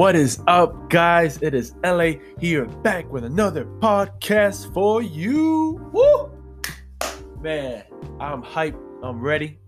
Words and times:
What 0.00 0.16
is 0.16 0.42
up, 0.46 0.88
guys? 0.88 1.42
It 1.42 1.52
is 1.52 1.74
LA 1.84 2.12
here 2.38 2.64
back 2.64 3.12
with 3.12 3.22
another 3.22 3.66
podcast 3.66 4.72
for 4.72 5.02
you. 5.02 5.78
Woo! 5.92 6.32
Man, 7.42 7.84
I'm 8.18 8.42
hyped. 8.42 8.80
I'm 9.02 9.20
ready. 9.20 9.58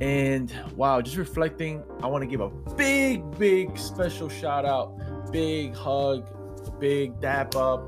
and 0.00 0.50
wow, 0.76 1.02
just 1.02 1.18
reflecting, 1.18 1.84
I 2.02 2.06
want 2.06 2.22
to 2.22 2.26
give 2.26 2.40
a 2.40 2.48
big, 2.74 3.38
big 3.38 3.76
special 3.76 4.30
shout 4.30 4.64
out, 4.64 4.98
big 5.30 5.74
hug, 5.74 6.26
big 6.78 7.20
dap 7.20 7.56
up 7.56 7.82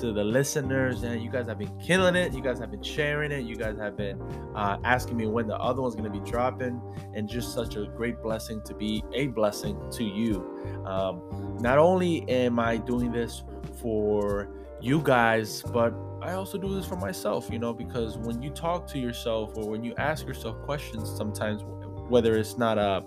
to 0.00 0.12
the 0.12 0.24
listeners 0.24 1.02
and 1.02 1.22
you 1.22 1.30
guys 1.30 1.46
have 1.46 1.58
been 1.58 1.76
killing 1.78 2.16
it. 2.16 2.32
You 2.32 2.42
guys 2.42 2.58
have 2.58 2.70
been 2.70 2.82
sharing 2.82 3.32
it. 3.32 3.44
You 3.44 3.56
guys 3.56 3.78
have 3.78 3.96
been 3.96 4.20
uh, 4.54 4.78
asking 4.84 5.16
me 5.16 5.26
when 5.26 5.46
the 5.46 5.56
other 5.56 5.82
one's 5.82 5.94
going 5.94 6.10
to 6.10 6.18
be 6.20 6.30
dropping 6.30 6.80
and 7.14 7.28
just 7.28 7.54
such 7.54 7.76
a 7.76 7.86
great 7.96 8.22
blessing 8.22 8.62
to 8.64 8.74
be 8.74 9.02
a 9.14 9.28
blessing 9.28 9.78
to 9.92 10.04
you. 10.04 10.84
Um, 10.86 11.56
not 11.60 11.78
only 11.78 12.28
am 12.28 12.58
i 12.58 12.76
doing 12.76 13.10
this 13.10 13.42
for 13.80 14.48
you 14.80 15.00
guys 15.02 15.62
but 15.72 15.92
i 16.22 16.32
also 16.32 16.56
do 16.56 16.74
this 16.74 16.86
for 16.86 16.96
myself 16.96 17.48
you 17.50 17.58
know 17.58 17.72
because 17.72 18.16
when 18.18 18.40
you 18.40 18.50
talk 18.50 18.86
to 18.86 18.98
yourself 18.98 19.56
or 19.56 19.68
when 19.68 19.82
you 19.82 19.94
ask 19.98 20.26
yourself 20.26 20.60
questions 20.62 21.10
sometimes 21.16 21.62
whether 22.08 22.36
it's 22.36 22.56
not 22.56 22.78
a 22.78 23.04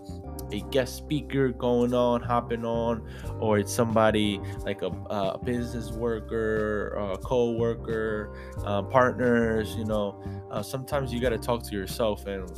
a 0.52 0.62
guest 0.72 0.98
speaker 0.98 1.50
going 1.50 1.94
on, 1.94 2.22
hopping 2.22 2.66
on, 2.66 3.08
or 3.40 3.60
it's 3.60 3.74
somebody 3.74 4.40
like 4.66 4.82
a, 4.82 4.88
a 4.88 5.40
business 5.44 5.92
worker, 5.92 6.90
a 6.96 7.18
co-worker, 7.18 8.36
uh, 8.66 8.82
partners. 8.84 9.76
You 9.76 9.86
know, 9.86 10.22
uh, 10.52 10.62
sometimes 10.62 11.14
you 11.14 11.20
got 11.20 11.30
to 11.30 11.38
talk 11.38 11.64
to 11.70 11.76
yourself, 11.76 12.26
and 12.28 12.50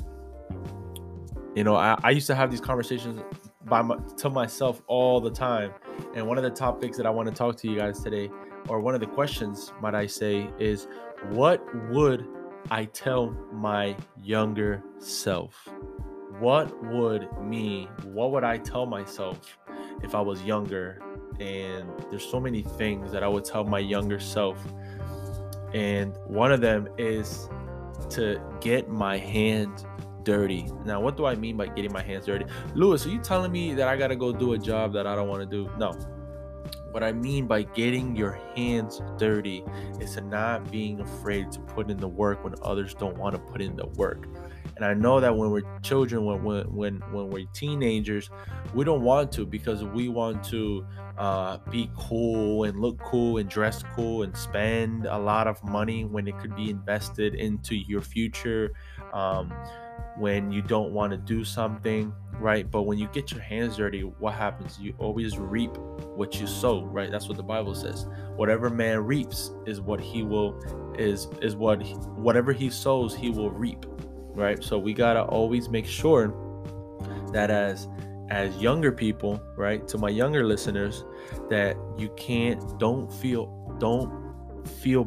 you 1.55 1.63
know, 1.63 1.75
I, 1.75 1.97
I 2.03 2.09
used 2.11 2.27
to 2.27 2.35
have 2.35 2.49
these 2.49 2.61
conversations 2.61 3.21
by 3.65 3.81
my, 3.81 3.97
to 4.17 4.29
myself 4.29 4.81
all 4.87 5.21
the 5.21 5.31
time. 5.31 5.71
And 6.15 6.27
one 6.27 6.37
of 6.37 6.43
the 6.43 6.49
topics 6.49 6.97
that 6.97 7.05
I 7.05 7.09
want 7.09 7.29
to 7.29 7.35
talk 7.35 7.57
to 7.57 7.69
you 7.69 7.77
guys 7.77 8.01
today, 8.01 8.29
or 8.67 8.79
one 8.79 8.95
of 8.95 9.01
the 9.01 9.07
questions, 9.07 9.71
might 9.81 9.95
I 9.95 10.07
say, 10.07 10.49
is 10.59 10.87
what 11.29 11.63
would 11.89 12.27
I 12.71 12.85
tell 12.85 13.31
my 13.51 13.95
younger 14.21 14.83
self? 14.97 15.67
What 16.39 16.83
would 16.85 17.27
me, 17.41 17.89
what 18.03 18.31
would 18.31 18.43
I 18.43 18.57
tell 18.57 18.85
myself 18.85 19.57
if 20.01 20.15
I 20.15 20.21
was 20.21 20.43
younger? 20.43 21.01
And 21.39 21.89
there's 22.09 22.25
so 22.25 22.39
many 22.39 22.61
things 22.61 23.11
that 23.11 23.23
I 23.23 23.27
would 23.27 23.45
tell 23.45 23.63
my 23.63 23.79
younger 23.79 24.19
self. 24.19 24.63
And 25.73 26.15
one 26.25 26.51
of 26.51 26.61
them 26.61 26.87
is 26.97 27.49
to 28.11 28.39
get 28.61 28.89
my 28.89 29.17
hands 29.17 29.85
dirty. 30.23 30.69
Now, 30.85 31.01
what 31.01 31.17
do 31.17 31.25
I 31.25 31.35
mean 31.35 31.57
by 31.57 31.67
getting 31.67 31.91
my 31.91 32.01
hands 32.01 32.25
dirty? 32.25 32.45
Luis, 32.75 33.05
are 33.05 33.09
you 33.09 33.19
telling 33.19 33.51
me 33.51 33.73
that 33.73 33.87
I 33.87 33.97
got 33.97 34.07
to 34.07 34.15
go 34.15 34.31
do 34.31 34.53
a 34.53 34.57
job 34.57 34.93
that 34.93 35.07
I 35.07 35.15
don't 35.15 35.27
want 35.27 35.41
to 35.41 35.45
do? 35.45 35.69
No. 35.77 35.91
What 36.91 37.03
I 37.03 37.11
mean 37.11 37.47
by 37.47 37.63
getting 37.63 38.15
your 38.15 38.39
hands 38.55 39.01
dirty 39.17 39.63
is 39.99 40.13
to 40.13 40.21
not 40.21 40.71
being 40.71 40.99
afraid 40.99 41.51
to 41.53 41.59
put 41.59 41.89
in 41.89 41.97
the 41.97 42.07
work 42.07 42.43
when 42.43 42.53
others 42.61 42.93
don't 42.93 43.17
want 43.17 43.33
to 43.33 43.39
put 43.39 43.61
in 43.61 43.75
the 43.75 43.87
work. 43.87 44.27
And 44.83 44.91
I 44.91 45.01
know 45.01 45.21
that 45.21 45.37
when 45.37 45.49
we're 45.49 45.79
children, 45.81 46.25
when 46.25 46.43
when 46.43 46.95
when, 47.13 47.29
we're 47.29 47.45
teenagers, 47.53 48.29
we 48.73 48.83
don't 48.83 49.01
want 49.01 49.31
to 49.31 49.45
because 49.45 49.81
we 49.81 50.09
want 50.09 50.43
to 50.49 50.85
uh, 51.17 51.59
be 51.71 51.89
cool 51.95 52.65
and 52.65 52.81
look 52.81 52.99
cool 52.99 53.37
and 53.37 53.49
dress 53.49 53.81
cool 53.95 54.23
and 54.23 54.35
spend 54.35 55.05
a 55.05 55.17
lot 55.17 55.47
of 55.47 55.63
money 55.63 56.03
when 56.03 56.27
it 56.27 56.37
could 56.37 56.53
be 56.53 56.69
invested 56.69 57.33
into 57.35 57.75
your 57.75 58.01
future. 58.01 58.73
Um, 59.13 59.53
when 60.17 60.51
you 60.51 60.61
don't 60.61 60.91
want 60.91 61.11
to 61.11 61.17
do 61.17 61.45
something, 61.45 62.13
right? 62.33 62.69
But 62.69 62.81
when 62.83 62.99
you 62.99 63.07
get 63.07 63.31
your 63.31 63.41
hands 63.41 63.77
dirty, 63.77 64.01
what 64.01 64.33
happens? 64.33 64.77
You 64.79 64.93
always 64.99 65.39
reap 65.39 65.75
what 66.15 66.39
you 66.39 66.45
sow, 66.45 66.83
right? 66.83 67.09
That's 67.09 67.27
what 67.27 67.37
the 67.37 67.43
Bible 67.43 67.73
says. 67.73 68.05
Whatever 68.35 68.69
man 68.69 69.05
reaps 69.05 69.51
is 69.65 69.79
what 69.79 70.01
he 70.01 70.23
will 70.23 70.61
is 70.99 71.29
is 71.41 71.55
what 71.55 71.81
he, 71.81 71.93
whatever 71.93 72.51
he 72.51 72.69
sows, 72.69 73.15
he 73.15 73.29
will 73.29 73.49
reap 73.49 73.85
right? 74.33 74.63
So 74.63 74.77
we 74.77 74.93
gotta 74.93 75.23
always 75.23 75.69
make 75.69 75.85
sure 75.85 76.33
that 77.31 77.49
as 77.49 77.87
as 78.29 78.55
younger 78.57 78.91
people, 78.91 79.41
right, 79.55 79.87
to 79.87 79.97
my 79.97 80.09
younger 80.09 80.45
listeners, 80.45 81.05
that 81.49 81.77
you 81.97 82.09
can't 82.15 82.79
don't 82.79 83.11
feel 83.11 83.75
don't 83.79 84.67
feel 84.81 85.05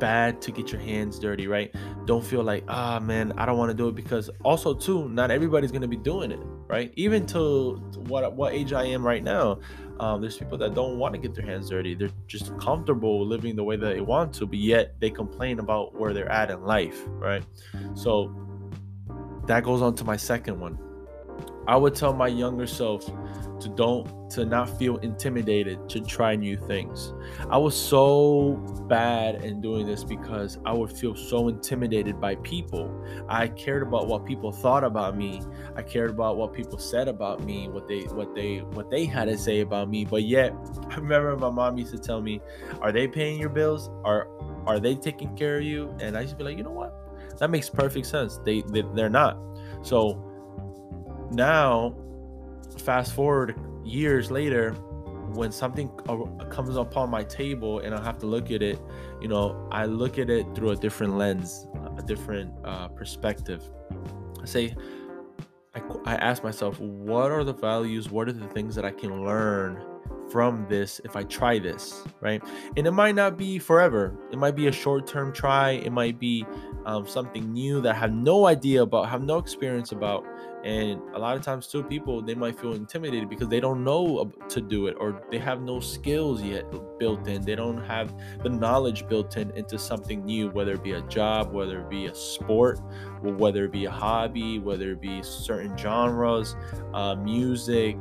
bad 0.00 0.40
to 0.42 0.50
get 0.50 0.72
your 0.72 0.80
hands 0.80 1.18
dirty, 1.18 1.46
right? 1.46 1.72
Don't 2.06 2.24
feel 2.24 2.42
like, 2.42 2.64
ah, 2.66 2.98
man, 2.98 3.32
I 3.36 3.46
don't 3.46 3.58
want 3.58 3.70
to 3.70 3.76
do 3.76 3.88
it 3.88 3.94
because 3.94 4.30
also 4.42 4.74
too, 4.74 5.08
not 5.10 5.30
everybody's 5.30 5.70
gonna 5.70 5.86
be 5.86 5.96
doing 5.96 6.32
it, 6.32 6.40
right? 6.66 6.92
Even 6.96 7.26
to 7.26 7.76
what 8.08 8.32
what 8.34 8.52
age 8.52 8.72
I 8.72 8.84
am 8.84 9.06
right 9.06 9.22
now, 9.22 9.60
um, 10.00 10.22
there's 10.22 10.38
people 10.38 10.56
that 10.58 10.74
don't 10.74 10.98
want 10.98 11.14
to 11.14 11.20
get 11.20 11.34
their 11.34 11.44
hands 11.44 11.68
dirty. 11.68 11.94
They're 11.94 12.10
just 12.26 12.56
comfortable 12.58 13.24
living 13.24 13.54
the 13.54 13.64
way 13.64 13.76
that 13.76 13.94
they 13.94 14.00
want 14.00 14.32
to, 14.34 14.46
but 14.46 14.58
yet 14.58 14.98
they 14.98 15.10
complain 15.10 15.58
about 15.58 15.94
where 15.94 16.14
they're 16.14 16.32
at 16.32 16.50
in 16.50 16.64
life, 16.64 17.02
right? 17.06 17.44
So 17.94 18.34
that 19.46 19.62
goes 19.62 19.82
on 19.82 19.94
to 19.96 20.04
my 20.04 20.16
second 20.16 20.58
one. 20.58 20.78
I 21.68 21.76
would 21.76 21.94
tell 21.94 22.14
my 22.14 22.28
younger 22.28 22.66
self 22.66 23.08
to 23.60 23.68
don't 23.68 24.30
to 24.30 24.44
not 24.44 24.78
feel 24.78 24.96
intimidated 24.98 25.88
to 25.88 26.00
try 26.00 26.36
new 26.36 26.56
things. 26.56 27.12
I 27.48 27.58
was 27.58 27.80
so 27.80 28.54
bad 28.88 29.44
in 29.44 29.60
doing 29.60 29.86
this 29.86 30.04
because 30.04 30.58
I 30.64 30.72
would 30.72 30.92
feel 30.92 31.14
so 31.14 31.48
intimidated 31.48 32.20
by 32.20 32.36
people. 32.36 33.04
I 33.28 33.48
cared 33.48 33.82
about 33.82 34.06
what 34.06 34.24
people 34.24 34.52
thought 34.52 34.84
about 34.84 35.16
me. 35.16 35.42
I 35.76 35.82
cared 35.82 36.10
about 36.10 36.36
what 36.36 36.52
people 36.52 36.78
said 36.78 37.08
about 37.08 37.42
me, 37.44 37.68
what 37.68 37.88
they 37.88 38.02
what 38.02 38.34
they 38.34 38.58
what 38.58 38.90
they 38.90 39.04
had 39.04 39.26
to 39.26 39.36
say 39.36 39.60
about 39.60 39.88
me. 39.88 40.04
But 40.04 40.22
yet, 40.22 40.52
I 40.90 40.96
remember 40.96 41.36
my 41.36 41.50
mom 41.50 41.78
used 41.78 41.92
to 41.92 41.98
tell 41.98 42.20
me, 42.20 42.40
"Are 42.80 42.92
they 42.92 43.08
paying 43.08 43.38
your 43.38 43.50
bills? 43.50 43.90
Are 44.04 44.28
are 44.66 44.80
they 44.80 44.94
taking 44.94 45.36
care 45.36 45.58
of 45.58 45.64
you?" 45.64 45.94
And 46.00 46.16
I 46.16 46.22
used 46.22 46.32
to 46.32 46.36
be 46.36 46.44
like, 46.44 46.56
"You 46.56 46.64
know 46.64 46.70
what? 46.70 46.94
That 47.38 47.50
makes 47.50 47.68
perfect 47.68 48.06
sense. 48.06 48.38
They, 48.44 48.62
they 48.68 48.84
they're 48.94 49.10
not." 49.10 49.38
So 49.82 50.26
now 51.30 51.94
fast 52.80 53.14
forward 53.14 53.58
years 53.84 54.30
later 54.30 54.72
when 55.34 55.52
something 55.52 55.88
comes 56.50 56.76
upon 56.76 57.08
my 57.08 57.22
table 57.22 57.80
and 57.80 57.94
I 57.94 58.02
have 58.02 58.18
to 58.18 58.26
look 58.26 58.50
at 58.50 58.62
it, 58.62 58.80
you 59.20 59.28
know, 59.28 59.68
I 59.70 59.84
look 59.84 60.18
at 60.18 60.28
it 60.28 60.46
through 60.54 60.70
a 60.70 60.76
different 60.76 61.16
lens, 61.16 61.66
a 61.96 62.02
different 62.02 62.52
uh, 62.64 62.88
perspective. 62.88 63.62
I 64.42 64.44
say, 64.44 64.74
I, 65.74 65.82
I 66.04 66.14
ask 66.16 66.42
myself, 66.42 66.80
what 66.80 67.30
are 67.30 67.44
the 67.44 67.52
values? 67.52 68.10
What 68.10 68.28
are 68.28 68.32
the 68.32 68.48
things 68.48 68.74
that 68.74 68.84
I 68.84 68.90
can 68.90 69.24
learn 69.24 69.84
from 70.30 70.66
this 70.68 71.00
if 71.04 71.16
I 71.16 71.24
try 71.24 71.58
this, 71.58 72.04
right? 72.20 72.42
And 72.76 72.86
it 72.86 72.92
might 72.92 73.14
not 73.14 73.36
be 73.36 73.58
forever. 73.58 74.14
It 74.32 74.38
might 74.38 74.56
be 74.56 74.68
a 74.68 74.72
short 74.72 75.06
term 75.06 75.32
try. 75.32 75.70
It 75.70 75.92
might 75.92 76.18
be 76.18 76.46
um, 76.86 77.06
something 77.06 77.52
new 77.52 77.80
that 77.82 77.94
I 77.94 77.98
have 77.98 78.12
no 78.12 78.46
idea 78.46 78.82
about, 78.82 79.08
have 79.08 79.22
no 79.22 79.38
experience 79.38 79.92
about. 79.92 80.24
And 80.62 81.00
a 81.14 81.18
lot 81.18 81.36
of 81.36 81.42
times, 81.42 81.66
too, 81.68 81.82
people 81.82 82.20
they 82.20 82.34
might 82.34 82.60
feel 82.60 82.74
intimidated 82.74 83.30
because 83.30 83.48
they 83.48 83.60
don't 83.60 83.82
know 83.82 84.30
to 84.50 84.60
do 84.60 84.88
it 84.88 84.96
or 85.00 85.22
they 85.30 85.38
have 85.38 85.62
no 85.62 85.80
skills 85.80 86.42
yet 86.42 86.64
built 86.98 87.26
in. 87.26 87.42
They 87.42 87.54
don't 87.54 87.82
have 87.84 88.14
the 88.42 88.50
knowledge 88.50 89.08
built 89.08 89.36
in 89.38 89.50
into 89.52 89.78
something 89.78 90.24
new, 90.24 90.50
whether 90.50 90.72
it 90.74 90.82
be 90.82 90.92
a 90.92 91.02
job, 91.02 91.52
whether 91.52 91.80
it 91.80 91.88
be 91.88 92.06
a 92.06 92.14
sport, 92.14 92.78
whether 93.22 93.64
it 93.64 93.72
be 93.72 93.86
a 93.86 93.90
hobby, 93.90 94.58
whether 94.58 94.92
it 94.92 95.00
be 95.00 95.22
certain 95.22 95.76
genres, 95.78 96.56
uh, 96.92 97.14
music, 97.14 97.96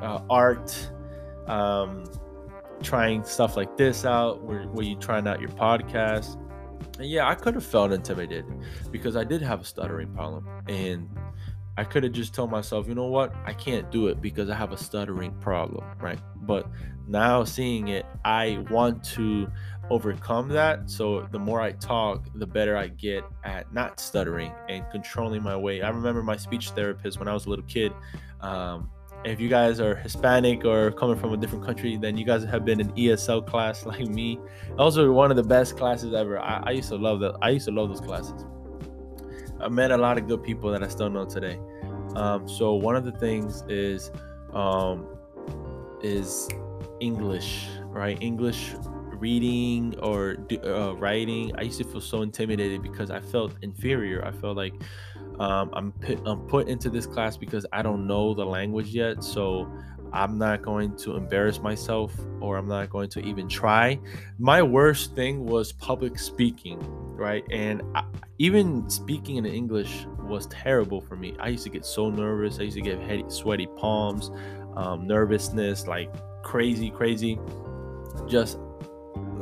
uh, 0.00 0.20
art 0.28 0.90
um, 1.46 2.04
trying 2.82 3.24
stuff 3.24 3.56
like 3.56 3.76
this 3.76 4.04
out, 4.04 4.42
were, 4.42 4.62
where 4.64 4.84
you 4.84 4.96
trying 4.96 5.26
out 5.26 5.40
your 5.40 5.50
podcast. 5.50 6.38
And 6.98 7.08
yeah, 7.08 7.28
I 7.28 7.34
could 7.34 7.54
have 7.54 7.64
felt 7.64 7.92
intimidated 7.92 8.46
because 8.90 9.16
I 9.16 9.24
did 9.24 9.42
have 9.42 9.60
a 9.60 9.64
stuttering 9.64 10.12
problem. 10.12 10.46
And 10.68 11.08
I 11.78 11.84
could 11.84 12.02
have 12.02 12.12
just 12.12 12.34
told 12.34 12.50
myself, 12.50 12.86
you 12.86 12.94
know 12.94 13.06
what, 13.06 13.34
I 13.46 13.54
can't 13.54 13.90
do 13.90 14.08
it 14.08 14.20
because 14.20 14.50
I 14.50 14.54
have 14.54 14.72
a 14.72 14.76
stuttering 14.76 15.32
problem, 15.40 15.84
right? 16.00 16.18
But 16.42 16.66
now 17.08 17.44
seeing 17.44 17.88
it, 17.88 18.04
I 18.24 18.64
want 18.70 19.02
to 19.04 19.50
overcome 19.90 20.48
that. 20.48 20.90
So 20.90 21.26
the 21.32 21.38
more 21.38 21.60
I 21.60 21.72
talk, 21.72 22.26
the 22.34 22.46
better 22.46 22.76
I 22.76 22.88
get 22.88 23.24
at 23.44 23.72
not 23.72 24.00
stuttering 24.00 24.52
and 24.68 24.84
controlling 24.90 25.42
my 25.42 25.56
way. 25.56 25.82
I 25.82 25.88
remember 25.88 26.22
my 26.22 26.36
speech 26.36 26.70
therapist 26.70 27.18
when 27.18 27.28
I 27.28 27.32
was 27.32 27.46
a 27.46 27.50
little 27.50 27.64
kid. 27.64 27.92
Um, 28.40 28.90
if 29.24 29.40
you 29.40 29.48
guys 29.48 29.80
are 29.80 29.94
Hispanic 29.94 30.64
or 30.64 30.90
coming 30.92 31.16
from 31.16 31.32
a 31.32 31.36
different 31.36 31.64
country, 31.64 31.96
then 31.96 32.16
you 32.16 32.24
guys 32.24 32.44
have 32.44 32.64
been 32.64 32.80
in 32.80 32.90
ESL 32.92 33.46
class 33.46 33.86
like 33.86 34.06
me. 34.06 34.38
Are 34.78 35.12
one 35.12 35.30
of 35.30 35.36
the 35.36 35.42
best 35.42 35.76
classes 35.76 36.14
ever. 36.14 36.38
I, 36.38 36.62
I 36.66 36.70
used 36.72 36.88
to 36.88 36.96
love 36.96 37.20
that. 37.20 37.36
I 37.42 37.50
used 37.50 37.66
to 37.66 37.72
love 37.72 37.88
those 37.88 38.00
classes. 38.00 38.44
I 39.60 39.68
met 39.68 39.92
a 39.92 39.96
lot 39.96 40.18
of 40.18 40.26
good 40.26 40.42
people 40.42 40.72
that 40.72 40.82
I 40.82 40.88
still 40.88 41.08
know 41.08 41.24
today. 41.24 41.58
Um, 42.16 42.48
so 42.48 42.74
one 42.74 42.96
of 42.96 43.04
the 43.04 43.12
things 43.12 43.62
is 43.68 44.10
um, 44.52 45.06
is 46.02 46.48
English, 47.00 47.68
right? 47.86 48.18
English 48.20 48.74
reading 49.22 49.94
or 50.00 50.36
uh, 50.64 50.96
writing. 50.96 51.52
I 51.56 51.62
used 51.62 51.78
to 51.78 51.84
feel 51.84 52.00
so 52.00 52.22
intimidated 52.22 52.82
because 52.82 53.10
I 53.10 53.20
felt 53.20 53.52
inferior. 53.62 54.24
I 54.24 54.32
felt 54.32 54.56
like 54.56 54.74
um, 55.42 55.70
I'm 55.72 55.90
put, 55.90 56.20
I'm 56.24 56.40
put 56.46 56.68
into 56.68 56.88
this 56.88 57.04
class 57.04 57.36
because 57.36 57.66
I 57.72 57.82
don't 57.82 58.06
know 58.06 58.32
the 58.32 58.44
language 58.44 58.90
yet, 58.90 59.24
so 59.24 59.68
I'm 60.12 60.38
not 60.38 60.62
going 60.62 60.96
to 60.98 61.16
embarrass 61.16 61.58
myself 61.58 62.14
or 62.40 62.56
I'm 62.56 62.68
not 62.68 62.90
going 62.90 63.08
to 63.10 63.20
even 63.24 63.48
try. 63.48 63.98
My 64.38 64.62
worst 64.62 65.16
thing 65.16 65.44
was 65.44 65.72
public 65.72 66.16
speaking, 66.20 66.78
right? 67.16 67.42
And 67.50 67.82
I, 67.96 68.04
even 68.38 68.88
speaking 68.88 69.34
in 69.34 69.44
English 69.44 70.06
was 70.20 70.46
terrible 70.46 71.00
for 71.00 71.16
me. 71.16 71.34
I 71.40 71.48
used 71.48 71.64
to 71.64 71.70
get 71.70 71.84
so 71.84 72.08
nervous. 72.08 72.60
I 72.60 72.62
used 72.62 72.76
to 72.76 72.82
get 72.82 73.32
sweaty 73.32 73.66
palms, 73.76 74.30
um, 74.76 75.08
nervousness, 75.08 75.88
like 75.88 76.08
crazy, 76.44 76.88
crazy. 76.88 77.40
Just 78.28 78.58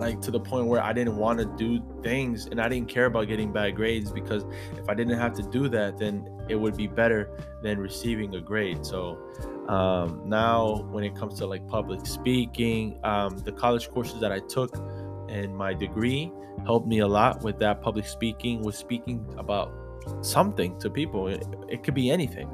like 0.00 0.20
to 0.23 0.31
the 0.31 0.41
point 0.41 0.67
where 0.67 0.82
I 0.82 0.93
didn't 0.93 1.17
want 1.17 1.38
to 1.38 1.44
do 1.44 1.82
things 2.02 2.47
and 2.47 2.61
I 2.61 2.69
didn't 2.69 2.88
care 2.88 3.06
about 3.06 3.29
getting 3.29 3.52
bad 3.52 3.76
grades 3.76 4.11
because 4.11 4.44
if 4.76 4.88
I 4.88 4.94
didn't 4.94 5.19
have 5.19 5.35
to 5.35 5.43
do 5.43 5.69
that, 5.69 5.99
then 5.99 6.29
it 6.49 6.56
would 6.56 6.76
be 6.76 6.87
better 6.87 7.31
than 7.62 7.79
receiving 7.79 8.35
a 8.35 8.41
grade. 8.41 8.85
So 8.85 9.19
um, 9.69 10.23
now, 10.25 10.87
when 10.91 11.05
it 11.05 11.14
comes 11.14 11.38
to 11.38 11.47
like 11.47 11.67
public 11.69 12.06
speaking, 12.06 12.99
um, 13.05 13.38
the 13.38 13.52
college 13.52 13.91
courses 13.91 14.20
that 14.20 14.32
I 14.32 14.41
took 14.41 14.75
and 15.29 15.55
my 15.55 15.75
degree 15.75 16.32
helped 16.64 16.88
me 16.88 17.00
a 17.00 17.06
lot 17.06 17.43
with 17.43 17.58
that 17.61 17.81
public 17.81 18.06
speaking, 18.06 18.62
with 18.62 18.75
speaking 18.75 19.25
about 19.38 19.73
something 20.23 20.79
to 20.81 20.91
people. 20.91 21.29
It, 21.29 21.47
it 21.69 21.82
could 21.82 21.94
be 21.94 22.11
anything. 22.11 22.50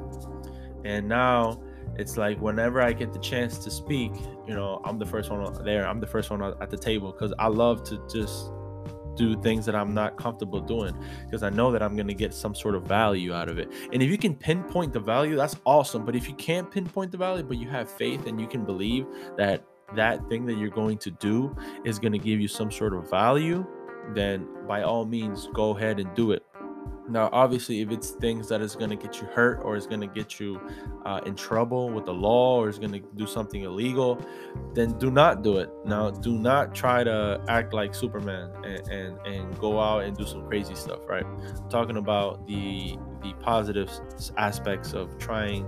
And 0.85 1.07
now 1.07 1.59
it's 1.95 2.17
like 2.17 2.39
whenever 2.39 2.81
I 2.81 2.93
get 2.93 3.13
the 3.13 3.19
chance 3.19 3.57
to 3.59 3.71
speak, 3.71 4.11
you 4.47 4.53
know, 4.53 4.81
I'm 4.83 4.99
the 4.99 5.05
first 5.05 5.29
one 5.29 5.63
there. 5.63 5.87
I'm 5.87 5.99
the 5.99 6.07
first 6.07 6.29
one 6.29 6.41
at 6.43 6.69
the 6.69 6.77
table 6.77 7.11
because 7.11 7.33
I 7.39 7.47
love 7.47 7.83
to 7.85 8.01
just 8.11 8.51
do 9.15 9.35
things 9.41 9.65
that 9.65 9.75
I'm 9.75 9.93
not 9.93 10.15
comfortable 10.15 10.61
doing 10.61 10.95
because 11.25 11.43
I 11.43 11.49
know 11.49 11.71
that 11.71 11.81
I'm 11.81 11.95
going 11.95 12.07
to 12.07 12.13
get 12.13 12.33
some 12.33 12.55
sort 12.55 12.75
of 12.75 12.83
value 12.83 13.33
out 13.33 13.49
of 13.49 13.57
it. 13.57 13.71
And 13.91 14.01
if 14.01 14.09
you 14.09 14.17
can 14.17 14.35
pinpoint 14.35 14.93
the 14.93 14.99
value, 14.99 15.35
that's 15.35 15.55
awesome. 15.65 16.05
But 16.05 16.15
if 16.15 16.29
you 16.29 16.35
can't 16.35 16.69
pinpoint 16.71 17.11
the 17.11 17.17
value, 17.17 17.43
but 17.43 17.57
you 17.57 17.67
have 17.69 17.89
faith 17.89 18.27
and 18.27 18.39
you 18.39 18.47
can 18.47 18.63
believe 18.63 19.07
that 19.37 19.63
that 19.95 20.27
thing 20.29 20.45
that 20.45 20.57
you're 20.57 20.69
going 20.69 20.97
to 20.99 21.11
do 21.11 21.55
is 21.83 21.99
going 21.99 22.11
to 22.11 22.19
give 22.19 22.39
you 22.39 22.47
some 22.47 22.71
sort 22.71 22.93
of 22.93 23.09
value, 23.09 23.65
then 24.13 24.47
by 24.67 24.83
all 24.83 25.05
means, 25.05 25.49
go 25.53 25.75
ahead 25.75 25.99
and 25.99 26.13
do 26.15 26.31
it. 26.31 26.43
Now, 27.09 27.29
obviously, 27.31 27.81
if 27.81 27.91
it's 27.91 28.11
things 28.11 28.49
that 28.49 28.61
is 28.61 28.75
going 28.75 28.89
to 28.89 28.95
get 28.95 29.21
you 29.21 29.27
hurt 29.27 29.61
or 29.63 29.75
is 29.75 29.87
going 29.87 30.01
to 30.01 30.07
get 30.07 30.39
you 30.39 30.59
uh, 31.05 31.21
in 31.25 31.35
trouble 31.35 31.89
with 31.89 32.05
the 32.05 32.13
law 32.13 32.57
or 32.57 32.69
is 32.69 32.79
going 32.79 32.91
to 32.91 32.99
do 33.15 33.25
something 33.25 33.63
illegal, 33.63 34.19
then 34.73 34.97
do 34.97 35.09
not 35.09 35.41
do 35.41 35.57
it. 35.57 35.69
Now, 35.85 36.09
do 36.09 36.37
not 36.37 36.75
try 36.75 37.03
to 37.03 37.41
act 37.47 37.73
like 37.73 37.95
Superman 37.95 38.49
and, 38.63 38.87
and, 38.89 39.19
and 39.25 39.59
go 39.59 39.79
out 39.79 40.03
and 40.03 40.17
do 40.17 40.25
some 40.25 40.45
crazy 40.47 40.75
stuff, 40.75 40.99
right? 41.07 41.25
I'm 41.25 41.69
talking 41.69 41.97
about 41.97 42.45
the 42.47 42.97
the 43.23 43.33
positive 43.41 43.89
aspects 44.37 44.93
of 44.93 45.17
trying 45.17 45.65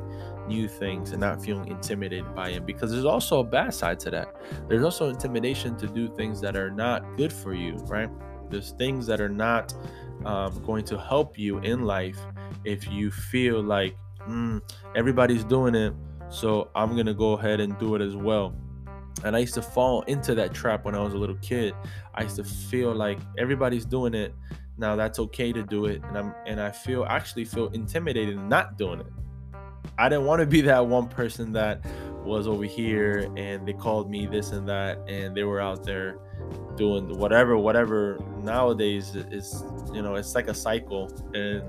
new 0.48 0.68
things 0.68 1.12
and 1.12 1.22
not 1.22 1.44
feeling 1.44 1.68
intimidated 1.68 2.34
by 2.36 2.50
it 2.50 2.66
because 2.66 2.92
there's 2.92 3.06
also 3.06 3.40
a 3.40 3.44
bad 3.44 3.74
side 3.74 4.00
to 4.02 4.12
that. 4.12 4.36
There's 4.68 4.84
also 4.84 5.10
intimidation 5.10 5.78
to 5.78 5.88
do 5.88 6.08
things 6.08 6.42
that 6.42 6.56
are 6.56 6.72
not 6.72 7.18
good 7.18 7.32
for 7.34 7.54
you, 7.54 7.76
right? 7.88 8.10
There's 8.50 8.72
things 8.72 9.06
that 9.08 9.22
are 9.22 9.30
not 9.30 9.74
um, 10.26 10.62
going 10.66 10.86
to 10.86 10.98
help 10.98 11.38
you 11.38 11.60
in 11.60 11.86
life 11.86 12.20
if 12.66 12.90
you 12.90 13.12
feel 13.12 13.62
like 13.62 13.96
mm, 14.28 14.62
everybody's 14.96 15.44
doing 15.44 15.76
it, 15.76 15.94
so 16.30 16.70
I'm 16.76 16.96
gonna 16.96 17.14
go 17.14 17.34
ahead 17.34 17.60
and 17.60 17.78
do 17.78 17.96
it 17.96 18.02
as 18.02 18.16
well. 18.16 18.56
And 19.24 19.36
I 19.36 19.40
used 19.40 19.54
to 19.56 19.62
fall 19.62 20.02
into 20.04 20.34
that 20.36 20.54
trap 20.54 20.86
when 20.86 20.96
I 20.96 21.00
was 21.00 21.14
a 21.14 21.18
little 21.18 21.38
kid. 21.38 21.74
I 22.16 22.24
used 22.24 22.38
to 22.38 22.44
feel 22.44 22.94
like 22.94 23.20
everybody's 23.38 23.86
doing 23.86 24.14
it. 24.14 24.34
Now 24.78 24.96
that's 24.96 25.20
okay 25.20 25.52
to 25.52 25.64
do 25.64 25.86
it, 25.86 26.02
and 26.04 26.18
I'm 26.18 26.34
and 26.46 26.62
I 26.62 26.72
feel 26.72 27.06
actually 27.06 27.46
feel 27.46 27.68
intimidated 27.70 28.38
not 28.38 28.78
doing 28.78 29.02
it. 29.02 29.08
I 29.98 30.08
didn't 30.08 30.26
want 30.26 30.40
to 30.40 30.46
be 30.46 30.62
that 30.62 30.86
one 30.86 31.08
person 31.08 31.52
that 31.54 31.86
was 32.24 32.48
over 32.48 32.64
here 32.64 33.32
and 33.36 33.68
they 33.68 33.74
called 33.74 34.10
me 34.10 34.26
this 34.28 34.52
and 34.52 34.68
that 34.70 35.00
and 35.08 35.36
they 35.36 35.44
were 35.44 35.60
out 35.60 35.84
there 35.84 36.20
doing 36.80 37.16
whatever 37.20 37.58
whatever 37.58 38.18
nowadays 38.42 39.16
is 39.16 39.64
you 39.94 40.02
know 40.02 40.16
it's 40.16 40.34
like 40.34 40.48
a 40.48 40.54
cycle 40.54 41.04
and 41.36 41.62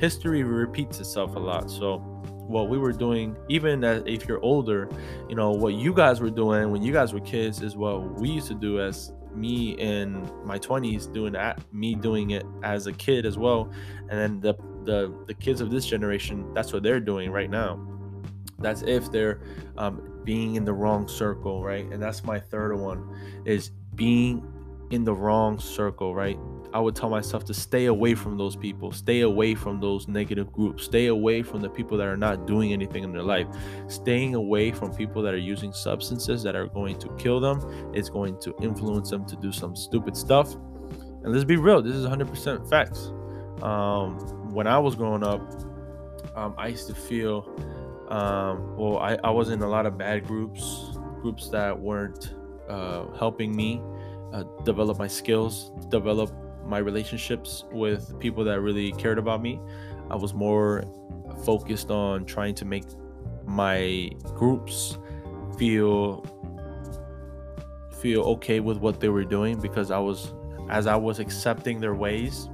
history 0.00 0.44
repeats 0.44 1.00
itself 1.00 1.34
a 1.34 1.38
lot. 1.40 1.68
So 1.70 1.98
what 2.54 2.68
we 2.68 2.78
were 2.78 2.92
doing 2.92 3.36
even 3.48 3.82
if 3.82 4.28
you're 4.28 4.42
older 4.44 4.88
you 5.28 5.34
know 5.34 5.50
what 5.50 5.74
you 5.74 5.94
guys 5.94 6.20
were 6.20 6.30
doing 6.30 6.70
when 6.70 6.82
you 6.82 6.92
guys 6.92 7.14
were 7.14 7.20
kids 7.20 7.62
is 7.62 7.76
what 7.76 8.20
we 8.20 8.28
used 8.28 8.48
to 8.48 8.54
do 8.54 8.80
as 8.80 9.12
me 9.34 9.70
in 9.72 10.28
my 10.44 10.58
20s 10.58 11.12
doing 11.12 11.32
that 11.32 11.60
me 11.72 11.94
doing 11.94 12.30
it 12.30 12.44
as 12.62 12.86
a 12.86 12.92
kid 12.92 13.26
as 13.26 13.38
well. 13.38 13.70
And 14.10 14.18
then 14.18 14.40
the 14.40 14.54
the 14.84 15.14
the 15.26 15.34
kids 15.34 15.60
of 15.60 15.70
this 15.70 15.86
generation 15.86 16.52
that's 16.54 16.72
what 16.72 16.82
they're 16.82 17.00
doing 17.00 17.30
right 17.30 17.50
now. 17.50 17.80
That's 18.58 18.82
if 18.82 19.10
they're 19.10 19.40
um, 19.76 20.20
being 20.24 20.54
in 20.54 20.64
the 20.64 20.72
wrong 20.72 21.08
circle 21.08 21.62
right? 21.62 21.86
And 21.86 22.02
that's 22.02 22.24
my 22.24 22.38
third 22.38 22.74
one 22.76 23.42
is 23.44 23.70
being 23.94 24.46
in 24.92 25.04
the 25.04 25.14
wrong 25.14 25.58
circle, 25.58 26.14
right? 26.14 26.38
I 26.74 26.80
would 26.80 26.94
tell 26.94 27.10
myself 27.10 27.44
to 27.46 27.54
stay 27.54 27.86
away 27.86 28.14
from 28.14 28.36
those 28.36 28.56
people, 28.56 28.92
stay 28.92 29.20
away 29.20 29.54
from 29.54 29.80
those 29.80 30.06
negative 30.06 30.52
groups, 30.52 30.84
stay 30.84 31.06
away 31.06 31.42
from 31.42 31.60
the 31.60 31.68
people 31.68 31.98
that 31.98 32.06
are 32.06 32.16
not 32.16 32.46
doing 32.46 32.72
anything 32.72 33.02
in 33.02 33.12
their 33.12 33.22
life, 33.22 33.46
staying 33.88 34.34
away 34.34 34.70
from 34.70 34.94
people 34.94 35.22
that 35.22 35.34
are 35.34 35.38
using 35.38 35.72
substances 35.72 36.42
that 36.42 36.54
are 36.54 36.66
going 36.66 36.98
to 36.98 37.08
kill 37.16 37.40
them, 37.40 37.90
it's 37.94 38.08
going 38.08 38.38
to 38.40 38.54
influence 38.62 39.10
them 39.10 39.26
to 39.26 39.36
do 39.36 39.50
some 39.50 39.74
stupid 39.74 40.16
stuff. 40.16 40.54
And 40.54 41.32
let's 41.32 41.44
be 41.44 41.56
real, 41.56 41.82
this 41.82 41.94
is 41.94 42.06
100% 42.06 42.68
facts. 42.68 43.12
Um, 43.62 44.18
when 44.52 44.66
I 44.66 44.78
was 44.78 44.94
growing 44.94 45.22
up, 45.22 45.40
um, 46.34 46.54
I 46.58 46.68
used 46.68 46.86
to 46.88 46.94
feel, 46.94 47.48
um, 48.08 48.76
well, 48.76 48.98
I, 48.98 49.18
I 49.24 49.30
was 49.30 49.50
in 49.50 49.62
a 49.62 49.68
lot 49.68 49.86
of 49.86 49.96
bad 49.96 50.26
groups, 50.26 50.90
groups 51.20 51.48
that 51.50 51.78
weren't 51.78 52.34
uh, 52.72 53.06
helping 53.18 53.54
me 53.54 53.82
uh, 54.32 54.44
develop 54.64 54.98
my 54.98 55.06
skills, 55.06 55.72
develop 55.90 56.32
my 56.64 56.78
relationships 56.78 57.64
with 57.70 58.18
people 58.18 58.42
that 58.44 58.60
really 58.60 58.92
cared 58.92 59.18
about 59.18 59.42
me. 59.42 59.60
I 60.10 60.16
was 60.16 60.32
more 60.32 60.84
focused 61.44 61.90
on 61.90 62.24
trying 62.24 62.54
to 62.56 62.64
make 62.64 62.84
my 63.44 64.10
groups 64.34 64.98
feel 65.58 66.24
feel 68.00 68.22
okay 68.22 68.58
with 68.58 68.78
what 68.78 68.98
they 69.00 69.08
were 69.08 69.24
doing 69.24 69.60
because 69.60 69.90
I 69.90 69.98
was 69.98 70.32
as 70.70 70.86
I 70.86 70.96
was 70.96 71.18
accepting 71.18 71.78
their 71.78 71.94
ways, 71.94 72.48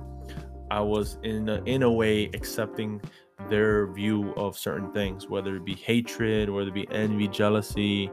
I 0.70 0.80
was 0.80 1.18
in 1.22 1.48
a, 1.48 1.62
in 1.64 1.84
a 1.84 1.90
way 1.90 2.24
accepting 2.34 3.00
their 3.48 3.86
view 3.92 4.32
of 4.36 4.58
certain 4.58 4.92
things, 4.92 5.28
whether 5.28 5.56
it 5.56 5.64
be 5.64 5.74
hatred, 5.74 6.50
whether 6.50 6.68
it 6.68 6.74
be 6.74 6.88
envy, 6.90 7.28
jealousy, 7.28 8.10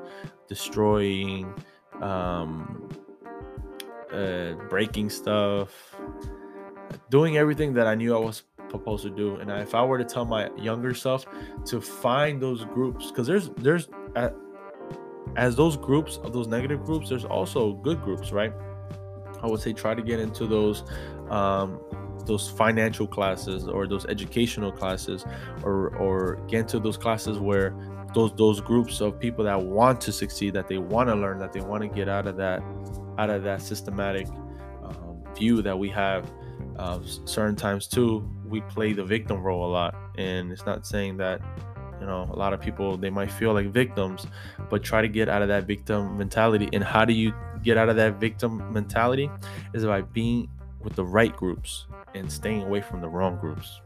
destroying, 0.47 1.53
um, 2.01 2.89
uh, 4.11 4.53
breaking 4.69 5.09
stuff, 5.09 5.95
doing 7.09 7.37
everything 7.37 7.73
that 7.73 7.87
I 7.87 7.95
knew 7.95 8.15
I 8.15 8.19
was 8.19 8.43
supposed 8.71 9.03
to 9.03 9.09
do. 9.09 9.35
And 9.37 9.49
if 9.51 9.75
I 9.75 9.83
were 9.83 9.97
to 9.97 10.03
tell 10.03 10.25
my 10.25 10.49
younger 10.55 10.93
self 10.93 11.25
to 11.65 11.81
find 11.81 12.41
those 12.41 12.65
groups, 12.65 13.09
because 13.09 13.27
there's 13.27 13.49
there's 13.57 13.89
uh, 14.15 14.29
as 15.35 15.55
those 15.55 15.77
groups 15.77 16.17
of 16.23 16.33
those 16.33 16.47
negative 16.47 16.83
groups, 16.85 17.09
there's 17.09 17.25
also 17.25 17.73
good 17.73 18.01
groups, 18.01 18.31
right? 18.31 18.53
I 19.41 19.47
would 19.47 19.59
say 19.59 19.73
try 19.73 19.93
to 19.93 20.01
get 20.01 20.19
into 20.19 20.47
those 20.47 20.83
um, 21.29 21.79
those 22.25 22.49
financial 22.49 23.07
classes 23.07 23.67
or 23.67 23.87
those 23.87 24.05
educational 24.05 24.71
classes, 24.71 25.25
or 25.63 25.95
or 25.97 26.35
get 26.47 26.61
into 26.61 26.79
those 26.79 26.97
classes 26.97 27.37
where 27.39 27.75
those 28.15 28.33
those 28.35 28.61
groups 28.61 29.01
of 29.01 29.19
people 29.19 29.43
that 29.43 29.61
want 29.61 30.01
to 30.01 30.11
succeed, 30.11 30.53
that 30.53 30.67
they 30.67 30.79
want 30.79 31.09
to 31.09 31.15
learn, 31.15 31.37
that 31.37 31.53
they 31.53 31.61
want 31.61 31.83
to 31.83 31.89
get 31.89 32.09
out 32.09 32.25
of 32.25 32.37
that 32.37 32.63
out 33.19 33.29
of 33.29 33.43
that 33.43 33.61
systematic 33.61 34.27
um, 34.83 35.21
view 35.35 35.61
that 35.61 35.77
we 35.77 35.89
have. 35.89 36.31
Uh, 36.79 36.99
certain 37.25 37.55
times 37.55 37.87
too, 37.87 38.27
we 38.47 38.61
play 38.61 38.93
the 38.93 39.03
victim 39.03 39.41
role 39.41 39.69
a 39.69 39.71
lot, 39.71 39.95
and 40.17 40.51
it's 40.51 40.65
not 40.65 40.87
saying 40.87 41.17
that 41.17 41.41
you 41.99 42.07
know 42.07 42.27
a 42.31 42.35
lot 42.35 42.53
of 42.53 42.61
people 42.61 42.97
they 42.97 43.09
might 43.09 43.31
feel 43.31 43.53
like 43.53 43.67
victims, 43.67 44.25
but 44.69 44.81
try 44.81 45.01
to 45.01 45.09
get 45.09 45.29
out 45.29 45.41
of 45.41 45.49
that 45.49 45.67
victim 45.67 46.17
mentality. 46.17 46.69
And 46.73 46.83
how 46.83 47.03
do 47.05 47.13
you 47.13 47.33
get 47.63 47.77
out 47.77 47.89
of 47.89 47.97
that 47.97 48.19
victim 48.19 48.73
mentality? 48.73 49.29
Is 49.73 49.85
by 49.85 50.01
being 50.01 50.49
with 50.81 50.95
the 50.95 51.05
right 51.05 51.35
groups 51.35 51.87
and 52.13 52.31
staying 52.31 52.63
away 52.63 52.79
from 52.79 53.01
the 53.01 53.09
wrong 53.09 53.37
groups 53.37 53.81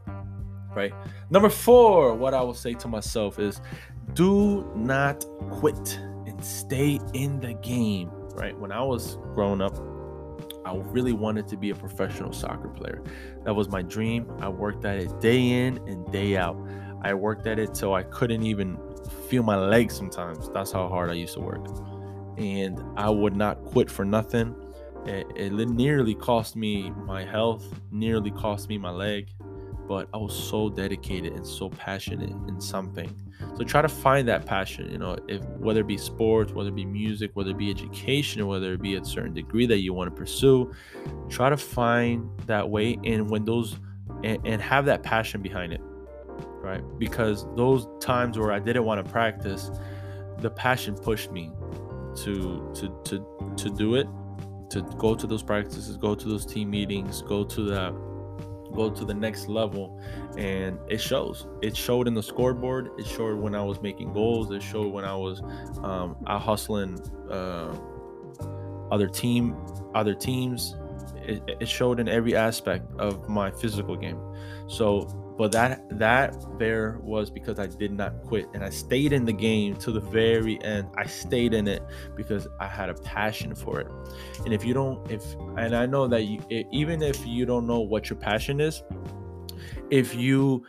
right? 0.74 0.92
Number 1.30 1.48
four, 1.48 2.14
what 2.14 2.34
I 2.34 2.42
will 2.42 2.54
say 2.54 2.74
to 2.74 2.88
myself 2.88 3.38
is 3.38 3.60
do 4.14 4.70
not 4.74 5.24
quit 5.50 5.98
and 6.26 6.44
stay 6.44 7.00
in 7.14 7.40
the 7.40 7.54
game, 7.54 8.10
right? 8.34 8.58
When 8.58 8.72
I 8.72 8.82
was 8.82 9.16
growing 9.34 9.60
up, 9.60 9.76
I 10.64 10.76
really 10.76 11.12
wanted 11.12 11.48
to 11.48 11.56
be 11.56 11.70
a 11.70 11.74
professional 11.74 12.32
soccer 12.32 12.68
player. 12.68 13.02
That 13.44 13.54
was 13.54 13.68
my 13.68 13.82
dream. 13.82 14.30
I 14.40 14.48
worked 14.48 14.84
at 14.84 14.98
it 14.98 15.20
day 15.20 15.66
in 15.66 15.78
and 15.88 16.10
day 16.12 16.36
out. 16.36 16.56
I 17.02 17.14
worked 17.14 17.46
at 17.46 17.58
it 17.58 17.74
till 17.74 17.94
I 17.94 18.02
couldn't 18.02 18.42
even 18.42 18.78
feel 19.28 19.42
my 19.42 19.56
legs 19.56 19.96
sometimes. 19.96 20.50
That's 20.50 20.72
how 20.72 20.88
hard 20.88 21.10
I 21.10 21.14
used 21.14 21.34
to 21.34 21.40
work. 21.40 21.66
And 22.36 22.82
I 22.96 23.08
would 23.08 23.34
not 23.36 23.64
quit 23.64 23.90
for 23.90 24.04
nothing. 24.04 24.54
It, 25.06 25.26
it 25.34 25.52
nearly 25.52 26.14
cost 26.14 26.56
me 26.56 26.90
my 26.90 27.24
health, 27.24 27.64
nearly 27.90 28.30
cost 28.30 28.68
me 28.68 28.76
my 28.76 28.90
leg, 28.90 29.28
but 29.88 30.08
I 30.12 30.18
was 30.18 30.34
so 30.34 30.68
dedicated 30.68 31.32
and 31.32 31.46
so 31.46 31.70
passionate 31.70 32.30
in 32.48 32.60
something 32.60 33.10
So 33.60 33.66
try 33.66 33.82
to 33.82 33.90
find 33.90 34.26
that 34.26 34.46
passion, 34.46 34.90
you 34.90 34.96
know, 34.96 35.18
if 35.28 35.44
whether 35.58 35.80
it 35.82 35.86
be 35.86 35.98
sports, 35.98 36.50
whether 36.50 36.70
it 36.70 36.74
be 36.74 36.86
music, 36.86 37.32
whether 37.34 37.50
it 37.50 37.58
be 37.58 37.68
education, 37.68 38.46
whether 38.46 38.72
it 38.72 38.80
be 38.80 38.94
a 38.94 39.04
certain 39.04 39.34
degree 39.34 39.66
that 39.66 39.80
you 39.80 39.92
want 39.92 40.08
to 40.08 40.18
pursue, 40.18 40.74
try 41.28 41.50
to 41.50 41.58
find 41.58 42.26
that 42.46 42.70
way. 42.70 42.96
And 43.04 43.28
when 43.28 43.44
those 43.44 43.76
and, 44.24 44.38
and 44.46 44.62
have 44.62 44.86
that 44.86 45.02
passion 45.02 45.42
behind 45.42 45.74
it, 45.74 45.82
right? 46.62 46.80
Because 46.98 47.44
those 47.54 47.86
times 48.00 48.38
where 48.38 48.50
I 48.50 48.60
didn't 48.60 48.86
want 48.86 49.04
to 49.04 49.12
practice, 49.12 49.70
the 50.38 50.48
passion 50.48 50.94
pushed 50.94 51.30
me 51.30 51.52
to 52.22 52.72
to 52.76 52.98
to 53.04 53.54
to 53.58 53.68
do 53.68 53.96
it, 53.96 54.06
to 54.70 54.80
go 54.96 55.14
to 55.14 55.26
those 55.26 55.42
practices, 55.42 55.98
go 55.98 56.14
to 56.14 56.28
those 56.28 56.46
team 56.46 56.70
meetings, 56.70 57.20
go 57.20 57.44
to 57.44 57.64
that 57.64 57.92
go 58.74 58.90
to 58.90 59.04
the 59.04 59.14
next 59.14 59.48
level 59.48 59.98
and 60.36 60.78
it 60.88 61.00
shows. 61.00 61.46
It 61.62 61.76
showed 61.76 62.06
in 62.08 62.14
the 62.14 62.22
scoreboard. 62.22 62.90
It 62.98 63.06
showed 63.06 63.38
when 63.38 63.54
i 63.54 63.62
was 63.62 63.80
making 63.80 64.12
goals. 64.12 64.50
It 64.50 64.62
showed 64.62 64.92
when 64.92 65.04
i 65.04 65.14
was 65.14 65.42
um, 65.82 66.16
out 66.26 66.42
hustling 66.42 66.98
uh, 67.30 67.74
other 68.90 69.08
team 69.08 69.56
other 69.94 70.14
teams 70.14 70.76
it, 71.30 71.42
it 71.60 71.68
showed 71.68 72.00
in 72.00 72.08
every 72.08 72.34
aspect 72.36 72.84
of 72.98 73.28
my 73.28 73.50
physical 73.50 73.96
game 73.96 74.20
so 74.68 75.08
but 75.40 75.52
that 75.52 75.80
that 75.98 76.36
there 76.58 76.98
was 77.02 77.30
because 77.30 77.58
I 77.58 77.66
did 77.66 77.92
not 77.92 78.22
quit 78.24 78.46
and 78.52 78.62
I 78.62 78.68
stayed 78.68 79.14
in 79.14 79.24
the 79.24 79.32
game 79.32 79.74
to 79.76 79.90
the 79.90 80.00
very 80.00 80.62
end. 80.62 80.88
I 80.98 81.06
stayed 81.06 81.54
in 81.54 81.66
it 81.66 81.82
because 82.14 82.46
I 82.60 82.66
had 82.66 82.90
a 82.90 82.94
passion 82.94 83.54
for 83.54 83.80
it. 83.80 83.86
And 84.44 84.52
if 84.52 84.66
you 84.66 84.74
don't 84.74 85.10
if 85.10 85.24
and 85.56 85.74
I 85.74 85.86
know 85.86 86.06
that 86.08 86.24
you 86.24 86.40
even 86.70 87.02
if 87.02 87.26
you 87.26 87.46
don't 87.46 87.66
know 87.66 87.80
what 87.80 88.10
your 88.10 88.18
passion 88.18 88.60
is, 88.60 88.82
if 89.88 90.14
you 90.14 90.66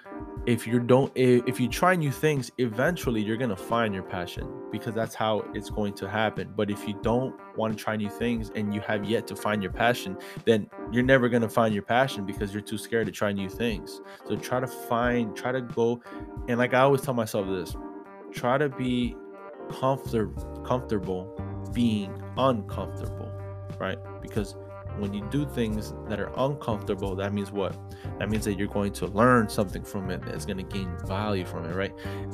if 0.48 0.66
you 0.66 0.80
don't 0.80 1.12
if 1.16 1.60
you 1.60 1.68
try 1.68 1.96
new 1.96 2.12
things 2.12 2.52
eventually 2.58 3.22
you're 3.22 3.38
going 3.38 3.50
to 3.50 3.56
find 3.56 3.94
your 3.94 4.04
passion 4.04 4.48
because 4.72 4.96
that's 4.96 5.14
how 5.14 5.46
it's 5.54 5.70
going 5.70 5.94
to 5.94 6.10
happen. 6.10 6.52
But 6.56 6.72
if 6.72 6.88
you 6.88 6.98
don't 7.02 7.36
want 7.56 7.78
to 7.78 7.84
try 7.84 7.96
new 7.96 8.10
things 8.10 8.52
and 8.56 8.74
you 8.74 8.82
have 8.82 9.06
yet 9.06 9.28
to 9.28 9.36
find 9.36 9.62
your 9.62 9.72
passion 9.72 10.18
then 10.46 10.68
you're 10.92 11.04
never 11.04 11.30
going 11.30 11.44
to 11.44 11.50
find 11.50 11.74
your 11.74 11.84
passion 11.84 12.26
because 12.26 12.54
you're 12.54 12.64
too 12.64 12.78
scared 12.78 13.06
to 13.06 13.12
try 13.12 13.32
new 13.32 13.50
things. 13.50 14.02
So 14.28 14.36
try 14.36 14.60
to 14.60 14.68
find 14.68 15.36
try 15.36 15.52
to 15.52 15.62
go 15.62 16.02
and 16.48 16.58
like 16.58 16.74
i 16.74 16.80
always 16.80 17.02
tell 17.02 17.14
myself 17.14 17.48
this 17.48 17.76
try 18.32 18.58
to 18.58 18.70
be 18.70 19.16
comfort, 19.70 20.34
comfortable 20.66 21.38
being 21.74 22.22
uncomfortable 22.38 23.32
right? 23.82 23.98
Because 24.22 24.56
when 24.98 25.14
you 25.14 25.28
do 25.32 25.46
things 25.46 25.94
that 26.08 26.20
are 26.20 26.32
uncomfortable, 26.38 27.16
that 27.16 27.34
means 27.34 27.52
what? 27.52 27.76
That 28.20 28.30
means 28.30 28.46
that 28.46 28.54
you're 28.54 28.68
going 28.68 28.94
to 28.94 29.08
learn 29.08 29.50
something 29.50 29.84
from 29.84 30.10
it 30.10 30.22
that's 30.24 30.46
going 30.46 30.58
to 30.58 30.64
gain 30.64 30.90
value 31.06 31.46
from 31.46 31.66
it, 31.66 31.76
right? 31.76 31.94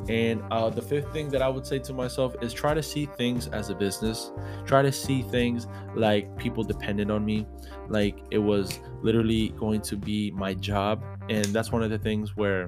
And 0.10 0.42
uh, 0.52 0.70
the 0.70 0.82
fifth 0.82 1.12
thing 1.14 1.30
that 1.30 1.42
I 1.42 1.50
would 1.50 1.66
say 1.66 1.80
to 1.80 1.94
myself 1.94 2.36
is 2.42 2.54
try 2.54 2.74
to 2.74 2.84
see 2.84 3.06
things 3.06 3.48
as 3.48 3.70
a 3.70 3.76
business. 3.76 4.32
Try 4.66 4.82
to 4.82 4.92
see 4.92 5.22
things 5.22 5.68
like 5.96 6.36
people 6.38 6.64
depended 6.64 7.12
on 7.12 7.26
me, 7.26 7.46
like 7.88 8.20
it 8.32 8.40
was 8.40 8.80
literally 9.02 9.50
going 9.50 9.82
to 9.82 9.96
be 9.96 10.32
my 10.32 10.54
job. 10.54 11.04
And 11.30 11.46
that's 11.46 11.72
one 11.72 11.84
of 11.84 11.90
the 11.90 12.00
things 12.00 12.36
where 12.36 12.68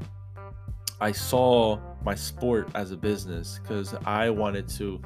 I 1.02 1.12
saw 1.12 1.80
my 2.04 2.16
sport 2.16 2.70
as 2.76 2.92
a 2.92 2.98
business 2.98 3.60
because 3.62 3.94
I 4.06 4.30
wanted 4.30 4.68
to 4.70 5.02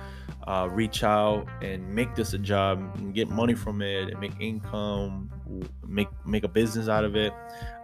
uh, 0.48 0.68
reach 0.72 1.04
out 1.04 1.48
and 1.62 1.88
make 1.94 2.16
this 2.16 2.34
a 2.34 2.38
job 2.38 2.80
and 2.98 3.14
get 3.14 3.30
money 3.30 3.54
from 3.54 3.82
it 3.82 4.10
and 4.10 4.20
make 4.20 4.34
income, 4.40 5.30
make 5.88 6.10
make 6.26 6.44
a 6.44 6.48
business 6.48 6.88
out 6.88 7.04
of 7.04 7.16
it. 7.16 7.34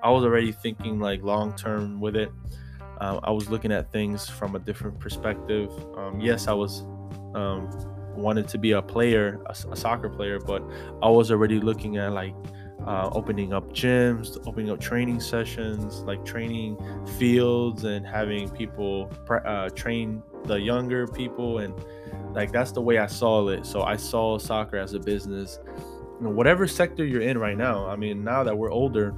I 0.03 0.09
was 0.09 0.23
already 0.23 0.51
thinking 0.51 0.99
like 0.99 1.23
long 1.23 1.55
term 1.55 1.99
with 1.99 2.15
it. 2.15 2.31
Uh, 2.99 3.19
I 3.23 3.31
was 3.31 3.49
looking 3.49 3.71
at 3.71 3.91
things 3.91 4.27
from 4.27 4.55
a 4.55 4.59
different 4.59 4.99
perspective. 4.99 5.71
Um, 5.95 6.19
yes, 6.19 6.47
I 6.47 6.53
was 6.53 6.81
um, 7.35 7.69
wanted 8.15 8.47
to 8.49 8.57
be 8.57 8.71
a 8.71 8.81
player, 8.81 9.39
a, 9.45 9.51
a, 9.51 9.75
soccer 9.75 10.09
player, 10.09 10.39
but 10.39 10.61
I 11.01 11.09
was 11.09 11.31
already 11.31 11.59
looking 11.59 11.97
at 11.97 12.11
like 12.11 12.35
uh, 12.89 13.07
opening 13.13 13.53
up 13.53 13.71
gyms, 13.71 14.35
opening 14.47 14.71
up 14.71 14.79
training 14.79 15.19
sessions, 15.19 16.01
like 16.01 16.25
training 16.25 16.75
fields, 17.19 17.83
and 17.83 18.05
having 18.05 18.49
people 18.49 19.11
uh, 19.29 19.69
train 19.69 20.23
the 20.45 20.55
younger 20.55 21.05
people 21.05 21.59
and 21.59 21.73
like 22.33 22.51
that's 22.51 22.71
the 22.71 22.81
way 22.81 22.97
I 22.97 23.05
saw 23.05 23.47
it. 23.49 23.65
So 23.65 23.83
I 23.83 23.95
saw 23.95 24.39
soccer 24.39 24.77
as 24.77 24.93
a 24.93 24.99
business. 24.99 25.59
You 26.19 26.25
know, 26.25 26.29
whatever 26.31 26.67
sector 26.67 27.05
you're 27.05 27.21
in 27.21 27.37
right 27.37 27.57
now. 27.57 27.85
I 27.87 27.95
mean, 27.95 28.23
now 28.23 28.43
that 28.43 28.57
we're 28.57 28.71
older, 28.71 29.13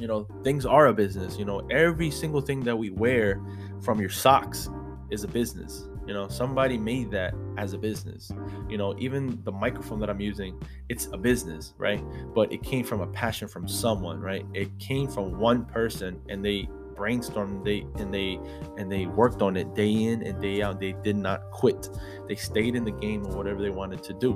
you 0.00 0.08
know, 0.08 0.26
things 0.42 0.66
are 0.66 0.88
a 0.88 0.92
business. 0.92 1.38
You 1.38 1.44
know, 1.44 1.60
every 1.70 2.10
single 2.10 2.40
thing 2.40 2.60
that 2.60 2.76
we 2.76 2.90
wear 2.90 3.40
from 3.82 4.00
your 4.00 4.10
socks 4.10 4.68
is 5.10 5.22
a 5.22 5.28
business. 5.28 5.88
You 6.06 6.14
know, 6.14 6.28
somebody 6.28 6.78
made 6.78 7.10
that 7.10 7.34
as 7.56 7.72
a 7.72 7.78
business. 7.78 8.30
You 8.68 8.78
know, 8.78 8.94
even 8.98 9.40
the 9.44 9.52
microphone 9.52 9.98
that 10.00 10.10
I'm 10.10 10.20
using, 10.20 10.60
it's 10.88 11.08
a 11.12 11.16
business, 11.16 11.74
right? 11.78 12.02
But 12.34 12.52
it 12.52 12.62
came 12.62 12.84
from 12.84 13.00
a 13.00 13.06
passion 13.08 13.48
from 13.48 13.66
someone, 13.66 14.20
right? 14.20 14.46
It 14.54 14.78
came 14.78 15.08
from 15.08 15.38
one 15.38 15.64
person 15.64 16.20
and 16.28 16.44
they 16.44 16.68
brainstormed 16.96 17.64
they 17.64 17.86
and 18.00 18.12
they 18.12 18.40
and 18.78 18.90
they 18.90 19.06
worked 19.06 19.42
on 19.42 19.56
it 19.56 19.74
day 19.74 19.90
in 19.90 20.22
and 20.22 20.40
day 20.40 20.62
out 20.62 20.80
they 20.80 20.92
did 21.04 21.16
not 21.16 21.50
quit 21.50 21.90
they 22.26 22.34
stayed 22.34 22.74
in 22.74 22.84
the 22.84 22.90
game 22.90 23.22
and 23.24 23.34
whatever 23.34 23.60
they 23.60 23.70
wanted 23.70 24.02
to 24.02 24.14
do 24.14 24.32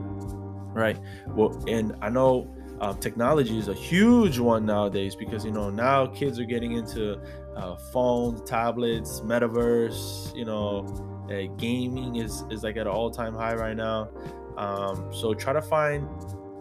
right 0.74 1.00
well 1.28 1.58
and 1.66 1.96
i 2.02 2.08
know 2.10 2.54
um, 2.80 2.98
technology 2.98 3.58
is 3.58 3.68
a 3.68 3.74
huge 3.74 4.38
one 4.38 4.64
nowadays 4.64 5.14
because 5.14 5.44
you 5.44 5.50
know 5.50 5.70
now 5.70 6.06
kids 6.06 6.38
are 6.38 6.44
getting 6.44 6.72
into 6.72 7.20
uh, 7.56 7.76
phones 7.76 8.42
tablets 8.42 9.20
metaverse 9.20 10.34
you 10.34 10.44
know 10.44 10.86
uh, 11.30 11.42
gaming 11.56 12.16
is 12.16 12.44
is 12.50 12.62
like 12.62 12.76
at 12.76 12.86
an 12.86 12.92
all-time 12.92 13.34
high 13.34 13.54
right 13.54 13.76
now. 13.76 14.08
Um, 14.56 15.10
so 15.12 15.32
try 15.32 15.52
to 15.52 15.62
find 15.62 16.06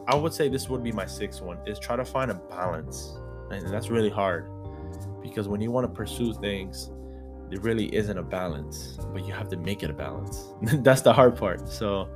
i 0.08 0.16
would 0.16 0.34
say 0.34 0.48
this 0.48 0.70
would 0.70 0.84
be 0.84 0.92
my 0.92 1.06
sixth 1.06 1.42
one 1.42 1.58
is 1.68 1.78
try 1.80 1.96
to 1.96 2.06
find 2.06 2.32
a 2.32 2.36
balance. 2.36 3.18
And 3.52 3.68
that's 3.74 3.90
really 3.90 4.10
hard 4.10 4.48
because 5.22 5.48
when 5.48 5.60
you 5.60 5.72
want 5.72 5.86
to 5.86 5.94
pursue 5.94 6.34
things 6.34 6.92
there 7.50 7.60
really 7.62 7.94
isn't 7.96 8.18
a 8.18 8.24
balance 8.24 8.98
but 9.12 9.26
you 9.26 9.34
have 9.34 9.50
to 9.50 9.58
make 9.58 9.84
it 9.84 9.90
a 9.90 9.94
balance. 9.94 10.54
That's 10.62 11.02
the 11.02 11.14
hard 11.14 11.36
part. 11.36 11.68
So 11.68 12.10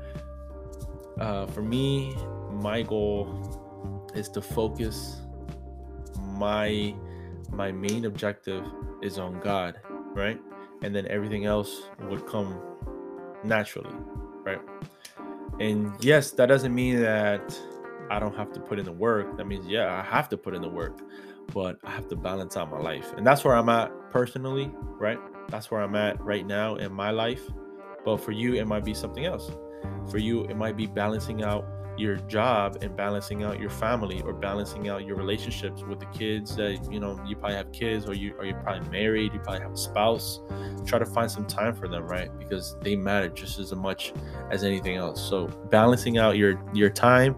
uh, 1.19 1.47
for 1.47 1.61
me 1.61 2.15
my 2.51 2.83
goal 2.83 4.11
is 4.13 4.29
to 4.29 4.41
focus 4.41 5.21
my 6.19 6.95
my 7.51 7.71
main 7.71 8.05
objective 8.05 8.65
is 9.01 9.19
on 9.19 9.39
god 9.39 9.79
right 10.15 10.39
and 10.83 10.95
then 10.95 11.07
everything 11.07 11.45
else 11.45 11.83
would 12.09 12.25
come 12.27 12.59
naturally 13.43 13.93
right 14.43 14.61
and 15.59 15.91
yes 16.03 16.31
that 16.31 16.47
doesn't 16.47 16.73
mean 16.73 16.99
that 16.99 17.57
i 18.09 18.19
don't 18.19 18.35
have 18.35 18.51
to 18.51 18.59
put 18.59 18.79
in 18.79 18.85
the 18.85 18.91
work 18.91 19.37
that 19.37 19.45
means 19.45 19.65
yeah 19.67 19.93
i 19.93 20.01
have 20.01 20.29
to 20.29 20.37
put 20.37 20.53
in 20.53 20.61
the 20.61 20.69
work 20.69 20.99
but 21.51 21.77
I 21.83 21.91
have 21.91 22.07
to 22.09 22.15
balance 22.15 22.55
out 22.57 22.71
my 22.71 22.79
life. 22.79 23.13
And 23.17 23.25
that's 23.25 23.43
where 23.43 23.55
I'm 23.55 23.69
at 23.69 23.91
personally, 24.11 24.71
right? 24.99 25.19
That's 25.49 25.69
where 25.69 25.81
I'm 25.81 25.95
at 25.95 26.21
right 26.23 26.45
now 26.45 26.75
in 26.75 26.93
my 26.93 27.11
life. 27.11 27.41
But 28.05 28.17
for 28.17 28.31
you, 28.31 28.55
it 28.55 28.65
might 28.65 28.85
be 28.85 28.93
something 28.93 29.25
else. 29.25 29.51
For 30.09 30.17
you, 30.17 30.45
it 30.45 30.55
might 30.55 30.77
be 30.77 30.87
balancing 30.87 31.43
out 31.43 31.65
your 31.97 32.15
job 32.15 32.77
and 32.81 32.95
balancing 32.95 33.43
out 33.43 33.59
your 33.59 33.69
family 33.69 34.21
or 34.21 34.33
balancing 34.33 34.89
out 34.89 35.05
your 35.05 35.15
relationships 35.15 35.83
with 35.83 35.99
the 35.99 36.05
kids 36.07 36.55
that 36.55 36.91
you 36.91 36.99
know 36.99 37.19
you 37.27 37.35
probably 37.35 37.55
have 37.55 37.71
kids 37.71 38.07
or 38.07 38.13
you 38.13 38.33
or 38.37 38.45
you're 38.45 38.59
probably 38.61 38.89
married 38.89 39.33
you 39.33 39.39
probably 39.39 39.61
have 39.61 39.73
a 39.73 39.77
spouse 39.77 40.41
try 40.85 40.97
to 40.97 41.05
find 41.05 41.29
some 41.29 41.45
time 41.45 41.75
for 41.75 41.87
them 41.87 42.03
right 42.03 42.37
because 42.39 42.75
they 42.81 42.95
matter 42.95 43.29
just 43.29 43.59
as 43.59 43.73
much 43.73 44.13
as 44.49 44.63
anything 44.63 44.95
else 44.95 45.21
so 45.21 45.47
balancing 45.69 46.17
out 46.17 46.37
your 46.37 46.59
your 46.73 46.89
time 46.89 47.35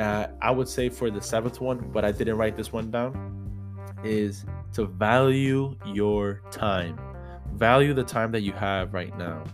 uh, 0.00 0.28
I 0.40 0.50
would 0.50 0.68
say 0.68 0.88
for 0.88 1.10
the 1.10 1.20
seventh 1.20 1.60
one, 1.60 1.90
but 1.92 2.04
I 2.04 2.12
didn't 2.12 2.36
write 2.38 2.56
this 2.56 2.72
one 2.72 2.90
down, 2.90 3.14
is 4.02 4.46
to 4.72 4.86
value 4.86 5.76
your 5.84 6.40
time. 6.50 6.98
Value 7.54 7.92
the 7.92 8.04
time 8.04 8.32
that 8.32 8.40
you 8.40 8.52
have 8.52 8.94
right 8.94 9.16
now 9.18 9.44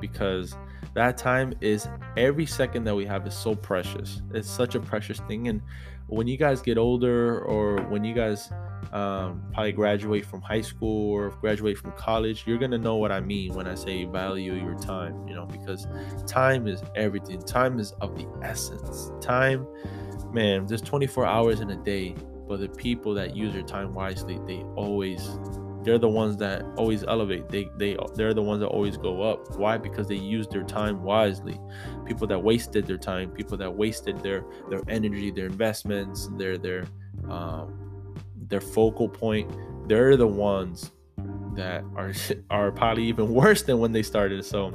because 0.00 0.54
that 0.94 1.16
time 1.18 1.54
is 1.60 1.88
every 2.16 2.46
second 2.46 2.84
that 2.84 2.94
we 2.94 3.04
have 3.04 3.26
is 3.26 3.34
so 3.34 3.54
precious. 3.54 4.22
It's 4.32 4.48
such 4.48 4.74
a 4.76 4.80
precious 4.80 5.18
thing. 5.20 5.48
And 5.48 5.60
when 6.06 6.28
you 6.28 6.36
guys 6.36 6.62
get 6.62 6.78
older 6.78 7.40
or 7.40 7.82
when 7.88 8.04
you 8.04 8.14
guys 8.14 8.50
um, 8.92 9.42
probably 9.52 9.72
graduate 9.72 10.24
from 10.24 10.40
high 10.40 10.60
school 10.60 11.10
or 11.10 11.30
graduate 11.30 11.78
from 11.78 11.92
college, 11.92 12.44
you're 12.46 12.58
gonna 12.58 12.78
know 12.78 12.96
what 12.96 13.10
I 13.10 13.20
mean 13.20 13.54
when 13.54 13.66
I 13.66 13.74
say 13.74 14.04
value 14.04 14.54
your 14.54 14.78
time, 14.78 15.26
you 15.26 15.34
know, 15.34 15.46
because 15.46 15.88
time 16.26 16.68
is 16.68 16.80
everything. 16.94 17.40
Time 17.42 17.80
is 17.80 17.92
of 18.00 18.16
the 18.16 18.26
essence. 18.42 19.10
Time, 19.20 19.66
man, 20.32 20.66
there's 20.66 20.82
24 20.82 21.26
hours 21.26 21.60
in 21.60 21.70
a 21.70 21.76
day, 21.76 22.14
but 22.46 22.60
the 22.60 22.68
people 22.68 23.14
that 23.14 23.34
use 23.34 23.52
their 23.52 23.62
time 23.62 23.92
wisely, 23.94 24.38
they 24.46 24.62
always 24.76 25.38
they're 25.84 25.98
the 25.98 26.08
ones 26.08 26.36
that 26.38 26.64
always 26.76 27.04
elevate. 27.04 27.48
They 27.48 27.68
they 27.76 27.96
they're 28.14 28.34
the 28.34 28.42
ones 28.42 28.60
that 28.60 28.68
always 28.68 28.96
go 28.96 29.22
up. 29.22 29.56
Why? 29.56 29.76
Because 29.78 30.08
they 30.08 30.16
used 30.16 30.50
their 30.50 30.62
time 30.64 31.02
wisely. 31.02 31.60
People 32.06 32.26
that 32.28 32.42
wasted 32.42 32.86
their 32.86 32.98
time, 32.98 33.30
people 33.30 33.56
that 33.58 33.74
wasted 33.74 34.20
their 34.20 34.44
their 34.70 34.80
energy, 34.88 35.30
their 35.30 35.46
investments, 35.46 36.28
their 36.36 36.56
their 36.56 36.84
um, 37.28 38.16
their 38.48 38.60
focal 38.60 39.08
point, 39.08 39.50
they're 39.86 40.16
the 40.16 40.26
ones 40.26 40.90
that 41.54 41.84
are 41.96 42.12
are 42.50 42.72
probably 42.72 43.04
even 43.04 43.32
worse 43.32 43.62
than 43.62 43.78
when 43.78 43.92
they 43.92 44.02
started. 44.02 44.44
So, 44.44 44.68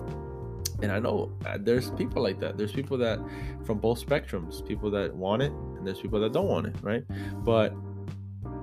and 0.81 0.91
I 0.91 0.99
know 0.99 1.31
uh, 1.45 1.57
there's 1.59 1.89
people 1.91 2.21
like 2.21 2.39
that. 2.39 2.57
There's 2.57 2.71
people 2.71 2.97
that 2.99 3.19
from 3.65 3.79
both 3.79 4.05
spectrums, 4.05 4.65
people 4.65 4.91
that 4.91 5.15
want 5.15 5.41
it, 5.41 5.51
and 5.51 5.85
there's 5.85 5.99
people 5.99 6.19
that 6.19 6.33
don't 6.33 6.47
want 6.47 6.67
it, 6.67 6.75
right? 6.81 7.03
But 7.43 7.73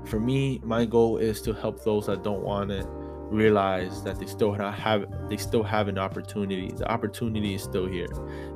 for 0.07 0.21
me, 0.21 0.61
my 0.65 0.85
goal 0.85 1.19
is 1.19 1.41
to 1.43 1.53
help 1.53 1.83
those 1.85 2.07
that 2.07 2.23
don't 2.23 2.43
want 2.43 2.71
it 2.71 2.87
realize 3.31 4.03
that 4.05 4.19
they 4.19 4.27
still 4.27 4.53
have 4.53 5.07
they 5.29 5.37
still 5.37 5.63
have 5.63 5.89
an 5.89 5.99
opportunity. 5.99 6.71
The 6.77 6.89
opportunity 6.91 7.55
is 7.55 7.63
still 7.63 7.87
here. 7.87 8.07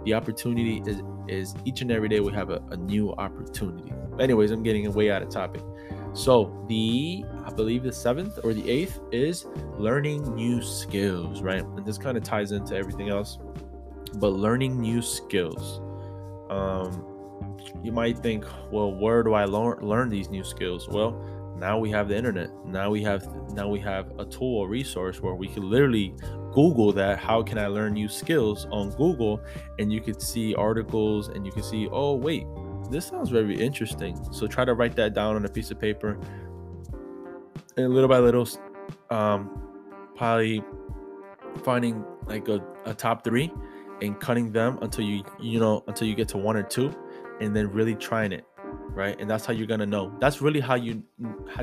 The 0.04 0.14
opportunity 0.14 0.82
is 0.86 1.02
is 1.28 1.54
each 1.64 1.80
and 1.80 1.90
every 1.90 2.08
day 2.08 2.20
we 2.20 2.32
have 2.32 2.50
a, 2.50 2.62
a 2.70 2.76
new 2.76 3.12
opportunity. 3.12 3.92
Anyways, 4.18 4.50
I'm 4.50 4.62
getting 4.62 4.92
way 4.92 5.10
out 5.10 5.22
of 5.22 5.30
topic. 5.30 5.62
So 6.12 6.64
the 6.68 7.24
I 7.44 7.50
believe 7.50 7.82
the 7.82 7.92
seventh 7.92 8.38
or 8.44 8.52
the 8.52 8.68
eighth 8.68 9.00
is 9.12 9.46
learning 9.76 10.34
new 10.34 10.62
skills, 10.62 11.42
right? 11.42 11.62
And 11.62 11.84
this 11.84 11.98
kind 11.98 12.16
of 12.16 12.24
ties 12.24 12.52
into 12.52 12.74
everything 12.74 13.08
else. 13.08 13.38
But 14.14 14.30
learning 14.30 14.80
new 14.80 15.02
skills. 15.02 15.80
Um, 16.50 17.06
you 17.82 17.92
might 17.92 18.18
think, 18.18 18.44
well, 18.72 18.92
where 18.92 19.22
do 19.22 19.34
I 19.34 19.44
learn 19.44 19.78
learn 19.80 20.08
these 20.08 20.30
new 20.30 20.42
skills? 20.42 20.88
Well, 20.88 21.12
now 21.60 21.78
we 21.78 21.90
have 21.90 22.08
the 22.08 22.16
internet. 22.16 22.50
Now 22.64 22.90
we 22.90 23.02
have 23.02 23.28
now 23.52 23.68
we 23.68 23.78
have 23.80 24.18
a 24.18 24.24
tool, 24.24 24.62
a 24.62 24.66
resource 24.66 25.20
where 25.20 25.34
we 25.34 25.46
can 25.46 25.68
literally 25.68 26.14
Google 26.52 26.90
that. 26.94 27.18
How 27.18 27.42
can 27.42 27.58
I 27.58 27.66
learn 27.66 27.92
new 27.92 28.08
skills 28.08 28.66
on 28.72 28.90
Google? 28.92 29.42
And 29.78 29.92
you 29.92 30.00
could 30.00 30.22
see 30.22 30.54
articles, 30.54 31.28
and 31.28 31.44
you 31.44 31.52
can 31.52 31.62
see, 31.62 31.86
oh 31.92 32.14
wait, 32.14 32.46
this 32.90 33.06
sounds 33.06 33.28
very 33.28 33.60
interesting. 33.60 34.18
So 34.32 34.46
try 34.46 34.64
to 34.64 34.72
write 34.72 34.96
that 34.96 35.12
down 35.12 35.36
on 35.36 35.44
a 35.44 35.48
piece 35.50 35.70
of 35.70 35.78
paper, 35.78 36.18
and 37.76 37.92
little 37.92 38.08
by 38.08 38.20
little, 38.20 38.48
um, 39.10 39.62
probably 40.16 40.64
finding 41.62 42.02
like 42.26 42.48
a, 42.48 42.64
a 42.86 42.94
top 42.94 43.22
three 43.22 43.52
and 44.00 44.18
cutting 44.18 44.50
them 44.50 44.78
until 44.80 45.04
you 45.04 45.22
you 45.38 45.60
know 45.60 45.84
until 45.88 46.08
you 46.08 46.14
get 46.14 46.28
to 46.28 46.38
one 46.38 46.56
or 46.56 46.62
two 46.62 46.90
and 47.40 47.54
then 47.54 47.70
really 47.70 47.94
trying 47.94 48.32
it 48.32 48.44
right? 48.94 49.18
And 49.20 49.30
that's 49.30 49.46
how 49.46 49.52
you're 49.52 49.66
gonna 49.66 49.86
know. 49.86 50.14
That's 50.20 50.40
really 50.40 50.60
how 50.60 50.74
you 50.74 51.02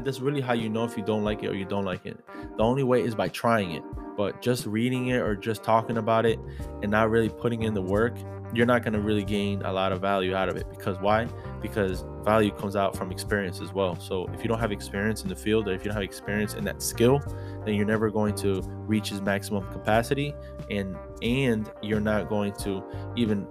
that's 0.01 0.19
really 0.19 0.41
how 0.41 0.53
you 0.53 0.69
know 0.69 0.83
if 0.83 0.97
you 0.97 1.03
don't 1.03 1.23
like 1.23 1.43
it 1.43 1.49
or 1.49 1.55
you 1.55 1.65
don't 1.65 1.85
like 1.85 2.05
it. 2.05 2.17
The 2.57 2.63
only 2.63 2.83
way 2.83 3.01
is 3.03 3.15
by 3.15 3.29
trying 3.29 3.71
it. 3.71 3.83
But 4.15 4.41
just 4.41 4.65
reading 4.65 5.07
it 5.07 5.19
or 5.19 5.35
just 5.35 5.63
talking 5.63 5.97
about 5.97 6.25
it 6.25 6.39
and 6.81 6.89
not 6.89 7.11
really 7.11 7.29
putting 7.29 7.63
in 7.63 7.73
the 7.75 7.81
work 7.81 8.17
you're 8.53 8.65
not 8.65 8.83
to 8.83 8.99
really 8.99 9.23
gain 9.23 9.61
a 9.63 9.71
lot 9.71 9.91
of 9.91 10.01
value 10.01 10.33
out 10.33 10.49
of 10.49 10.55
it. 10.55 10.69
Because 10.69 10.97
why? 10.99 11.25
Because 11.61 12.05
value 12.23 12.51
comes 12.51 12.75
out 12.75 12.95
from 12.95 13.11
experience 13.11 13.61
as 13.61 13.73
well. 13.73 13.99
So 13.99 14.27
if 14.33 14.41
you 14.41 14.47
don't 14.47 14.59
have 14.59 14.71
experience 14.71 15.23
in 15.23 15.29
the 15.29 15.35
field 15.35 15.67
or 15.67 15.73
if 15.73 15.81
you 15.83 15.89
don't 15.89 15.95
have 15.95 16.03
experience 16.03 16.53
in 16.53 16.63
that 16.65 16.81
skill 16.81 17.21
then 17.65 17.75
you're 17.75 17.85
never 17.85 18.09
going 18.09 18.35
to 18.35 18.61
reach 18.87 19.11
its 19.11 19.21
maximum 19.21 19.69
capacity 19.71 20.33
and 20.69 20.95
and 21.21 21.69
you're 21.81 21.99
not 21.99 22.29
going 22.29 22.53
to 22.53 22.83
even 23.15 23.47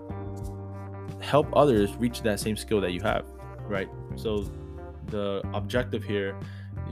help 1.21 1.47
others 1.55 1.95
reach 1.97 2.23
that 2.23 2.41
same 2.41 2.57
skill 2.57 2.81
that 2.81 2.93
you 2.93 3.01
have 3.01 3.25
right? 3.69 3.89
So 4.17 4.51
the 5.07 5.43
objective 5.55 6.03
here 6.05 6.39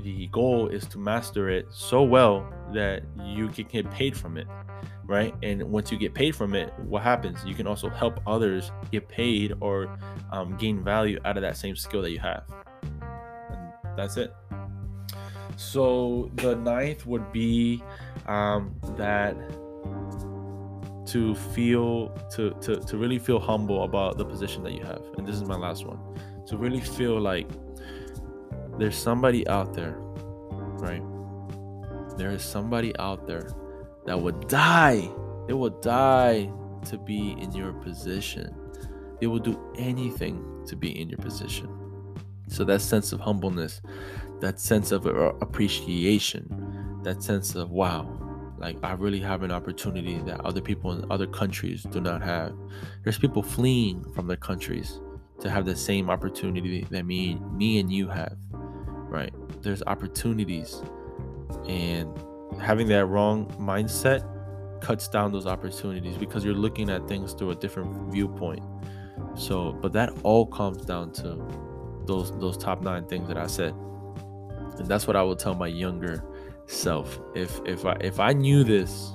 the 0.03 0.27
goal 0.29 0.69
is 0.69 0.87
to 0.87 0.99
master 0.99 1.49
it 1.49 1.67
so 1.71 2.03
well 2.03 2.49
that 2.73 3.03
you 3.23 3.49
can 3.49 3.67
get 3.67 3.91
paid 3.91 4.17
from 4.17 4.37
it 4.37 4.47
right? 5.07 5.35
And 5.43 5.63
once 5.65 5.93
you 5.93 5.99
get 5.99 6.15
paid 6.15 6.35
from 6.35 6.55
it 6.55 6.73
what 6.79 7.03
happens? 7.03 7.39
You 7.45 7.55
can 7.55 7.67
also 7.67 7.89
help 7.89 8.21
others 8.27 8.73
get 8.91 9.09
paid 9.09 9.53
or 9.61 9.95
um, 10.33 10.57
gain 10.57 10.83
value 10.83 11.19
out 11.25 11.37
of 11.37 11.43
that 11.43 11.57
same 11.57 11.77
skill 11.77 12.03
that 12.03 12.11
you 12.11 12.19
have. 12.21 12.45
And 13.51 13.73
that's 13.97 14.17
it. 14.17 14.35
So 15.57 16.31
the 16.37 16.57
ninth 16.57 17.07
would 17.07 17.33
be 17.33 17.83
um, 18.27 18.75
that 18.97 19.37
to 21.07 21.35
feel 21.35 22.09
to, 22.33 22.51
to 22.63 22.77
to 22.77 22.97
really 22.97 23.19
feel 23.19 23.39
humble 23.39 23.85
about 23.85 24.17
the 24.17 24.25
position 24.25 24.65
that 24.65 24.73
you 24.73 24.83
have. 24.83 25.03
And 25.19 25.27
this 25.27 25.37
is 25.37 25.45
my 25.45 25.57
last 25.57 25.87
one 25.87 25.99
to 26.47 26.57
really 26.57 26.81
feel 26.81 27.21
like 27.21 27.49
there's 28.79 28.97
somebody 28.97 29.47
out 29.49 29.75
there 29.75 29.97
right 29.99 31.03
there 32.17 32.31
is 32.31 32.43
somebody 32.43 32.97
out 32.99 33.27
there 33.27 33.51
that 34.07 34.21
would 34.21 34.49
die. 34.49 35.09
They 35.47 35.55
would 35.55 35.81
die 35.81 36.51
to 36.87 36.99
be 36.99 37.33
in 37.41 37.53
your 37.53 37.73
position. 37.73 38.55
They 39.21 39.27
will 39.27 39.39
do 39.39 39.59
anything 39.77 40.65
to 40.67 40.77
be 40.77 40.99
in 40.99 41.09
your 41.09 41.19
position. 41.19 41.69
So 42.49 42.65
that 42.65 42.81
sense 42.81 43.13
of 43.13 43.21
humbleness, 43.21 43.81
that 44.41 44.61
sense 44.61 44.93
of 44.93 45.07
appreciation, 45.07 47.01
that 47.03 47.23
sense 47.23 47.55
of 47.55 47.71
wow, 47.71 48.21
like 48.59 48.77
I 48.83 48.93
really 48.93 49.21
have 49.21 49.43
an 49.43 49.51
opportunity 49.51 50.19
that 50.27 50.41
other 50.45 50.61
people 50.61 50.93
in 50.93 51.11
other 51.11 51.27
countries 51.27 51.83
do 51.85 52.01
not 52.01 52.23
have. 52.23 52.55
There's 53.03 53.19
people 53.19 53.43
fleeing 53.43 54.05
from 54.13 54.27
their 54.27 54.37
countries 54.37 55.01
to 55.41 55.51
have 55.51 55.65
the 55.65 55.77
same 55.77 56.11
opportunity 56.11 56.87
that 56.91 57.05
me 57.05 57.37
me 57.53 57.79
and 57.79 57.93
you 57.93 58.09
have. 58.09 58.37
Right? 58.53 59.33
There's 59.63 59.83
opportunities 59.87 60.83
and 61.69 62.09
having 62.61 62.89
that 62.89 63.07
wrong 63.07 63.47
mindset 63.59 64.29
cuts 64.81 65.09
down 65.09 65.33
those 65.33 65.47
opportunities 65.47 66.19
because 66.19 66.45
you're 66.45 66.55
looking 66.55 66.91
at 66.91 67.09
things 67.09 67.33
through 67.33 67.51
a 67.51 67.55
different 67.55 68.13
viewpoint. 68.13 68.63
So, 69.35 69.73
but 69.73 69.93
that 69.95 70.11
all 70.23 70.47
comes 70.47 70.85
down 70.85 71.13
to 71.13 71.43
those 72.07 72.37
those 72.39 72.57
top 72.57 72.83
nine 72.83 73.07
things 73.07 73.29
that 73.29 73.39
I 73.39 73.47
said, 73.47 73.75
and 74.79 74.87
that's 74.87 75.07
what 75.07 75.17
I 75.17 75.23
would 75.23 75.39
tell 75.39 75.55
my 75.55 75.67
younger 75.67 76.23
self. 76.67 77.19
If 77.35 77.61
if 77.65 77.85
I 77.87 77.97
if 78.01 78.21
I 78.21 78.33
knew 78.33 78.63
this, 78.63 79.13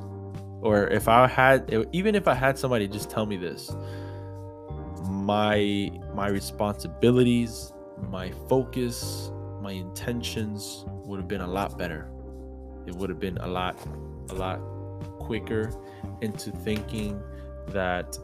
or 0.62 0.88
if 0.88 1.08
I 1.08 1.28
had 1.28 1.88
even 1.92 2.16
if 2.16 2.28
I 2.28 2.34
had 2.34 2.58
somebody 2.58 2.88
just 2.88 3.10
tell 3.10 3.26
me 3.26 3.38
this, 3.38 3.72
my 5.30 5.92
my 6.16 6.28
responsibilities, 6.28 7.72
my 8.10 8.32
focus, 8.50 9.32
my 9.62 9.74
intentions 9.74 10.86
would 11.06 11.20
have 11.20 11.28
been 11.28 11.42
a 11.42 11.48
lot 11.60 11.78
better. 11.78 12.10
It 12.88 12.96
would 12.96 13.12
have 13.12 13.20
been 13.20 13.38
a 13.38 13.48
lot 13.48 13.78
a 14.32 14.34
lot 14.34 14.60
quicker 15.20 15.72
into 16.22 16.50
thinking 16.50 17.22
that 17.68 18.18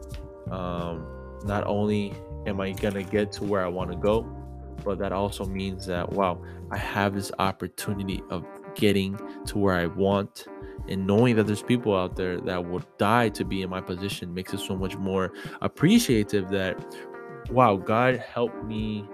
um, 0.50 1.06
not 1.44 1.64
only 1.68 2.12
am 2.44 2.60
I 2.60 2.72
gonna 2.72 3.04
get 3.04 3.30
to 3.32 3.44
where 3.44 3.64
I 3.64 3.68
want 3.68 3.92
to 3.92 3.96
go, 3.96 4.26
but 4.84 4.98
that 4.98 5.12
also 5.12 5.44
means 5.44 5.86
that 5.86 6.12
wow, 6.12 6.42
I 6.72 6.76
have 6.76 7.14
this 7.14 7.30
opportunity 7.38 8.20
of 8.30 8.44
getting 8.76 9.18
to 9.46 9.58
where 9.58 9.74
I 9.74 9.86
want. 9.86 10.46
And 10.88 11.06
knowing 11.06 11.34
that 11.36 11.48
there's 11.48 11.62
people 11.62 11.96
out 11.96 12.14
there 12.14 12.40
that 12.42 12.64
would 12.64 12.84
die 12.98 13.30
to 13.30 13.44
be 13.44 13.62
in 13.62 13.70
my 13.70 13.80
position 13.80 14.32
makes 14.32 14.54
it 14.54 14.60
so 14.60 14.76
much 14.76 14.96
more 14.96 15.32
appreciative 15.60 16.48
that 16.50 16.78
wow, 17.50 17.76
God 17.76 18.16
helped 18.16 18.64
me 18.64 19.08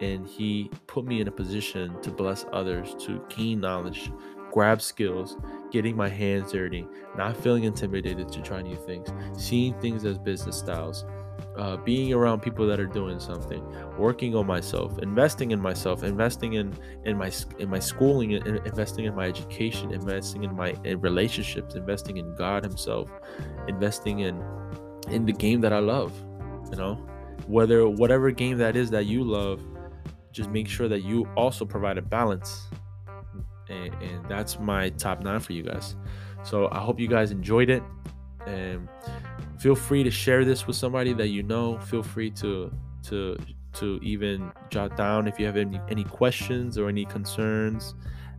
and 0.00 0.26
He 0.26 0.70
put 0.86 1.04
me 1.04 1.20
in 1.20 1.28
a 1.28 1.32
position 1.32 2.00
to 2.02 2.10
bless 2.10 2.46
others, 2.52 2.94
to 3.04 3.22
gain 3.28 3.60
knowledge, 3.60 4.10
grab 4.50 4.80
skills, 4.82 5.36
getting 5.70 5.96
my 5.96 6.08
hands 6.08 6.52
dirty, 6.52 6.86
not 7.16 7.36
feeling 7.36 7.64
intimidated 7.64 8.28
to 8.32 8.40
try 8.40 8.62
new 8.62 8.76
things, 8.76 9.08
seeing 9.36 9.78
things 9.80 10.04
as 10.04 10.18
business 10.18 10.58
styles, 10.58 11.04
uh, 11.56 11.76
being 11.78 12.12
around 12.12 12.40
people 12.40 12.66
that 12.66 12.78
are 12.80 12.86
doing 12.86 13.18
something, 13.18 13.64
working 13.98 14.34
on 14.34 14.46
myself, 14.46 14.98
investing 14.98 15.50
in 15.50 15.60
myself, 15.60 16.02
investing 16.02 16.54
in 16.54 16.74
in 17.04 17.16
my 17.16 17.30
in 17.58 17.68
my 17.68 17.78
schooling, 17.78 18.32
investing 18.32 19.04
in 19.04 19.14
my 19.14 19.26
education, 19.26 19.92
investing 19.92 20.44
in 20.44 20.54
my 20.54 20.74
in 20.84 21.00
relationships, 21.00 21.74
investing 21.74 22.16
in 22.16 22.34
God 22.36 22.64
Himself, 22.64 23.10
investing 23.68 24.20
in 24.20 24.42
in 25.08 25.24
the 25.26 25.32
game 25.32 25.60
that 25.60 25.72
I 25.72 25.80
love. 25.80 26.12
You 26.70 26.76
know, 26.76 26.94
whether 27.46 27.88
whatever 27.88 28.30
game 28.30 28.58
that 28.58 28.76
is 28.76 28.90
that 28.90 29.06
you 29.06 29.24
love, 29.24 29.60
just 30.32 30.50
make 30.50 30.68
sure 30.68 30.88
that 30.88 31.02
you 31.02 31.26
also 31.36 31.64
provide 31.64 31.98
a 31.98 32.02
balance 32.02 32.68
and, 33.70 33.94
and 34.02 34.28
that's 34.28 34.58
my 34.58 34.90
top 34.90 35.22
nine 35.22 35.40
for 35.40 35.52
you 35.52 35.62
guys. 35.62 35.96
So 36.42 36.68
I 36.72 36.80
hope 36.80 36.98
you 36.98 37.08
guys 37.08 37.30
enjoyed 37.30 37.70
it, 37.70 37.82
and 38.46 38.88
feel 39.60 39.74
free 39.74 40.02
to 40.02 40.10
share 40.10 40.44
this 40.44 40.66
with 40.66 40.76
somebody 40.76 41.12
that 41.12 41.28
you 41.28 41.42
know. 41.42 41.78
Feel 41.78 42.02
free 42.02 42.30
to 42.32 42.72
to 43.04 43.36
to 43.74 44.00
even 44.02 44.50
jot 44.70 44.96
down 44.96 45.28
if 45.28 45.38
you 45.38 45.46
have 45.46 45.56
any 45.56 45.80
any 45.88 46.04
questions 46.04 46.78
or 46.78 46.88
any 46.88 47.04
concerns 47.04 47.94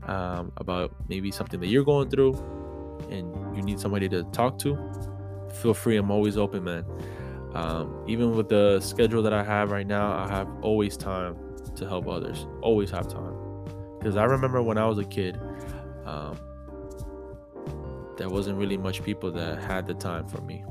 um, 0.08 0.52
about 0.58 0.94
maybe 1.08 1.32
something 1.32 1.60
that 1.60 1.68
you're 1.68 1.86
going 1.86 2.10
through, 2.10 2.34
and 3.10 3.56
you 3.56 3.62
need 3.62 3.80
somebody 3.80 4.10
to 4.10 4.24
talk 4.32 4.58
to. 4.60 4.78
Feel 5.62 5.74
free. 5.74 5.98
I'm 5.98 6.12
always 6.12 6.38
open, 6.38 6.64
man. 6.64 6.86
Um, 7.54 8.04
even 8.08 8.36
with 8.36 8.50
the 8.50 8.80
schedule 8.80 9.22
that 9.24 9.34
I 9.34 9.44
have 9.44 9.72
right 9.72 9.86
now, 9.86 10.14
I 10.14 10.28
have 10.30 10.48
always 10.62 10.98
time 10.98 11.36
to 11.76 11.88
help 11.88 12.08
others. 12.08 12.48
Always 12.62 12.90
have 12.92 13.08
time 13.08 13.36
because 14.00 14.16
I 14.16 14.24
remember 14.24 14.64
when 14.64 14.80
I 14.80 14.86
was 14.86 14.98
a 14.98 15.04
kid, 15.04 15.40
um, 16.06 16.36
there 18.18 18.30
wasn't 18.30 18.58
really 18.58 18.78
much 18.78 19.04
people 19.04 19.32
that 19.34 19.62
had 19.62 19.86
the 19.86 19.94
time 19.94 20.28
for 20.28 20.42
me, 20.42 20.64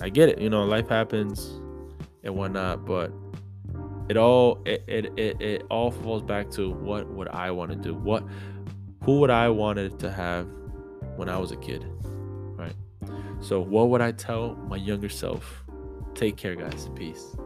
I 0.00 0.08
get 0.08 0.28
it. 0.28 0.38
You 0.38 0.50
know, 0.50 0.64
life 0.64 0.88
happens 0.88 1.60
and 2.22 2.34
whatnot, 2.34 2.84
but 2.84 3.12
it 4.08 4.16
all 4.16 4.62
it 4.64 4.84
it, 4.86 5.18
it, 5.18 5.40
it 5.40 5.66
all 5.70 5.90
falls 5.90 6.22
back 6.22 6.50
to 6.52 6.70
what 6.70 7.08
would 7.08 7.28
I 7.28 7.50
want 7.50 7.70
to 7.70 7.76
do? 7.76 7.94
What 7.94 8.24
who 9.04 9.20
would 9.20 9.30
I 9.30 9.48
wanted 9.48 9.98
to 10.00 10.10
have 10.10 10.46
when 11.16 11.28
I 11.28 11.38
was 11.38 11.52
a 11.52 11.56
kid? 11.56 11.84
Right. 12.02 12.74
So 13.40 13.60
what 13.60 13.88
would 13.90 14.00
I 14.00 14.12
tell 14.12 14.54
my 14.68 14.76
younger 14.76 15.08
self? 15.08 15.64
Take 16.14 16.36
care, 16.36 16.56
guys. 16.56 16.88
Peace. 16.94 17.36